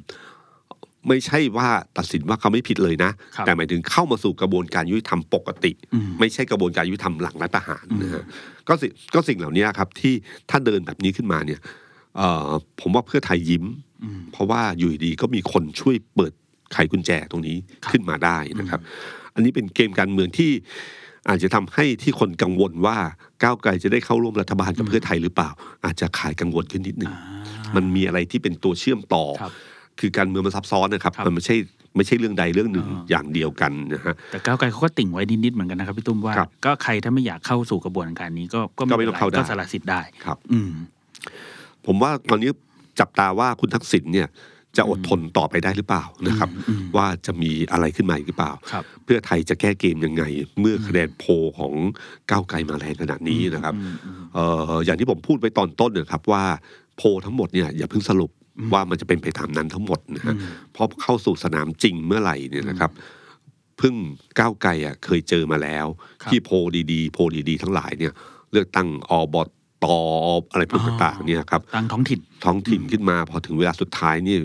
[1.07, 8.23] ไม่ใช่ว่าตัดสินว่าเขาไม่ผิดเลยนะครับแต่หมายถึงเข้ามาสู่กระบวนการยุติธรรมปกติอืมไม่ใช่กระบวนการยุติธรรมหลังรัฐประหารนะฮะ
[8.67, 10.13] ก็สิก็สิ่งเหล่านี้ครับที่
[10.49, 11.59] ถ้าเดินแบบนี้ขึ้นมาเนี่ย
[12.17, 12.49] เอ่อ
[12.81, 13.65] ผมว่าเพื่อไทยยิ้ม
[14.03, 16.33] อืมเพราะว่าอยู่ดีๆก็มีคนช่วยเปิด
[16.73, 17.57] ไขกุญแจตรงนี้
[17.91, 18.79] ขึ้นมาได้นะครับ
[19.35, 20.51] อันนี้เป็นเกมการเมืองที่
[21.29, 22.97] อาจจะทำให้ที่คนกังวลว่า
[23.43, 25.49] ก้าวไกลจะได้เข้าร่วมรัฐบาลกับเพื่อไทยหรือเปล่า
[25.85, 29.51] อาจจะขายกังวลขึ้นนิดหนึ่งอ่ามันมีอะไรที่เป็นตัวเชื่อมต่อครับ
[29.99, 31.55] คือการเมืองมันซับซ้อนนะครับครับ มันไม่ใช่
[31.95, 40.71] ไม่ใช่เรื่องใดเรื่องหนึ่งอ่าอย่างเดียวกันนะฮะแต่ก้าวไกลเขาก็ติ่งไว้นิดๆเหมือนกันนะครับพี่ตุ้มว่าครับก็ใครถ้าไม่อยากเข้าสู่กระบวนการนี้ ก็ก็ก็ไม่ป็นต้องรเข้าได้ก็สละสิทธิ์ได้ครับ อืม
[41.85, 42.49] ผมว่าตอนนี้
[42.99, 44.27] จับตาว่าคุณทักษิณเนี่ย
[44.77, 50.23] จะอดทนต่อไปได้หรือเปล่านะครับอืมว่าจะมีอะไรขึ้นมาอีกหรือเปล่าครับเพื่อไทยจะแก้เกมยังไง
[50.59, 51.73] เมื่อคะแนนโพลของ
[52.29, 56.43] ก้าวไกลมาแรงขนาดนี้นะครับอืมอืมเอ่ออย่างที่ผมพูดไปตอนต้นนะครับว่า
[56.97, 58.31] โพลทั้งหมดเนี่ยอย่าเพิ่งสรุป
[58.73, 62.91] ว่ามันจะเป็นไปตามนั้นทั้งหมดนะฮะอืมเพราะเข้าสู่สนามจริงเมื่อไหร่เนี่ยนะครับ
[63.77, 63.95] เพิ่ง
[64.39, 65.87] ก้าวไกลอะเคยเจอมาแล้ว
[66.21, 66.55] ครับที่โพล
[66.91, 68.13] ดีๆ โพลดีๆ ทั้งหลายเนี่ย
[68.51, 69.35] เลือกตั้งอบ
[69.83, 69.85] ต
[70.51, 74.37] อะไรพวกอ๋อต่างๆเนี่ยครับตั้งท้องถิ่นท้องถิ่นขึ้นมาพอถึงเวลาสุดท้ายนี่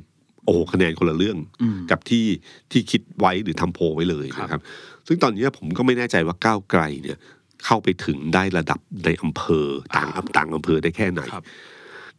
[0.45, 2.27] โอ้โหคะแนนคนละเรื่องอืมกับที่
[2.73, 4.63] ที่คิดไว้หรือทำโพลไว้เลยครับนะครับ
[5.07, 7.19] ซึ่งตอนนี้ผมก็ไม่แน่ใจว่าก้าวไกลเนี่ย
[7.65, 9.67] เข้าไปถึงได้ระดับในอำเภอ
[9.97, 11.45] ต่างต่างอำเภอได้แค่ไหนครับ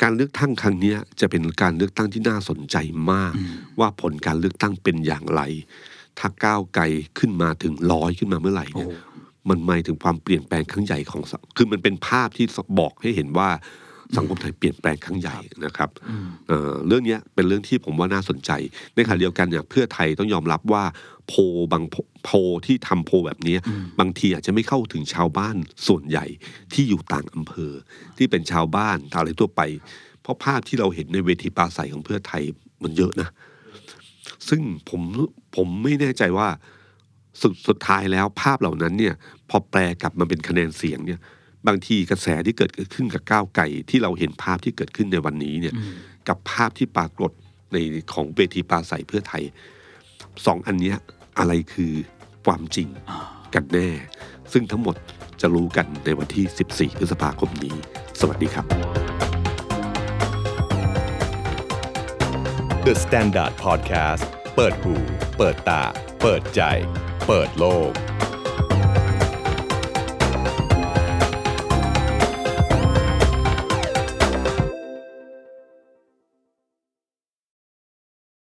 [0.01, 2.78] การเลือกตั้งครั้งเนี้ยจะเป็นการเลือกตั้งที่น่าสนใจ
[3.11, 3.49] มากอืม
[3.80, 5.41] ว่าผลการเลือกตั้งเป็นอย่างไร
[6.19, 6.84] ถ้าก้าวไกล
[7.19, 8.89] ขึ้นมาถึงร้อยขึ้นมาเมื่อไหร่โอ้เนี่ย
[9.49, 12.45] มันหมายถึงความเปลี่ยนแปลงครั้งใหญ่ของสังคือมันเป็นภาพที่
[12.80, 13.49] บอกให้เห็นว่า
[14.18, 15.36] สังคมไทยเปลี่ยนแปลงครั้งใหญ่
[15.66, 18.51] นะครับอืมเอ่อเรื่องเนี้ยเป็นเรื่องที่ผมว่าน่าสนใจ
[18.95, 20.84] ในขณะเดียวกันเนี่ยเพื่อไทยต้องยอมรับว่า
[21.28, 21.39] โพล
[21.72, 22.36] บางโพโพล
[22.66, 25.55] ที่ทำโพลแบบเนี้ยอืมบางทีอาจจะไม่เข้าถึงชาวบ้าน
[25.88, 26.26] ส่วนใหญ่
[26.74, 27.74] ที่อยู่ต่างอำเภอ
[28.18, 29.61] ที่เป็นชาวบ้านอะไรทั่วไป
[30.22, 32.43] เพราะภาพที่เราเห็นในเวทีปราศัยของเพื่อไทย
[32.84, 33.30] มันเยอะนะ
[34.49, 35.01] ซึ่งผม
[35.55, 36.47] ผมไม่แน่ใจว่า
[37.41, 39.16] สุดสุดท้ายแล้วภาพเหล่านั้นเนี่ย
[39.49, 41.20] พอแปลกลับมาเป็นคะแนนเสียงเนี่ย
[41.68, 45.93] บางทีกระแสที่เกิดขึ้นกับก้าวไก่ที่เราเห็นภาพที่เกิดขึ้นในวันนี้เนี่ยอืม
[46.28, 47.32] กับภาพที่ปรากฏ
[47.74, 47.78] ใน
[48.14, 49.43] ของเวทีปราศัยเพื่อไทย
[50.45, 50.97] สองอันเนี้ย
[51.39, 51.93] อะไรคือ
[52.45, 53.20] ความจริงอ่า
[53.53, 53.89] กันแน่
[54.53, 54.95] ซึ่งทั้งหมด
[55.41, 57.76] จะรู้กันในวันที่ 14 พฤษภาคมนี้
[58.20, 58.66] สวัสดีครับ
[62.86, 64.24] The Standard Podcast
[64.55, 64.95] เปิดหู
[65.38, 65.84] เปิดตา
[66.22, 66.61] เปิดใจ
[67.28, 67.91] เปิดโลก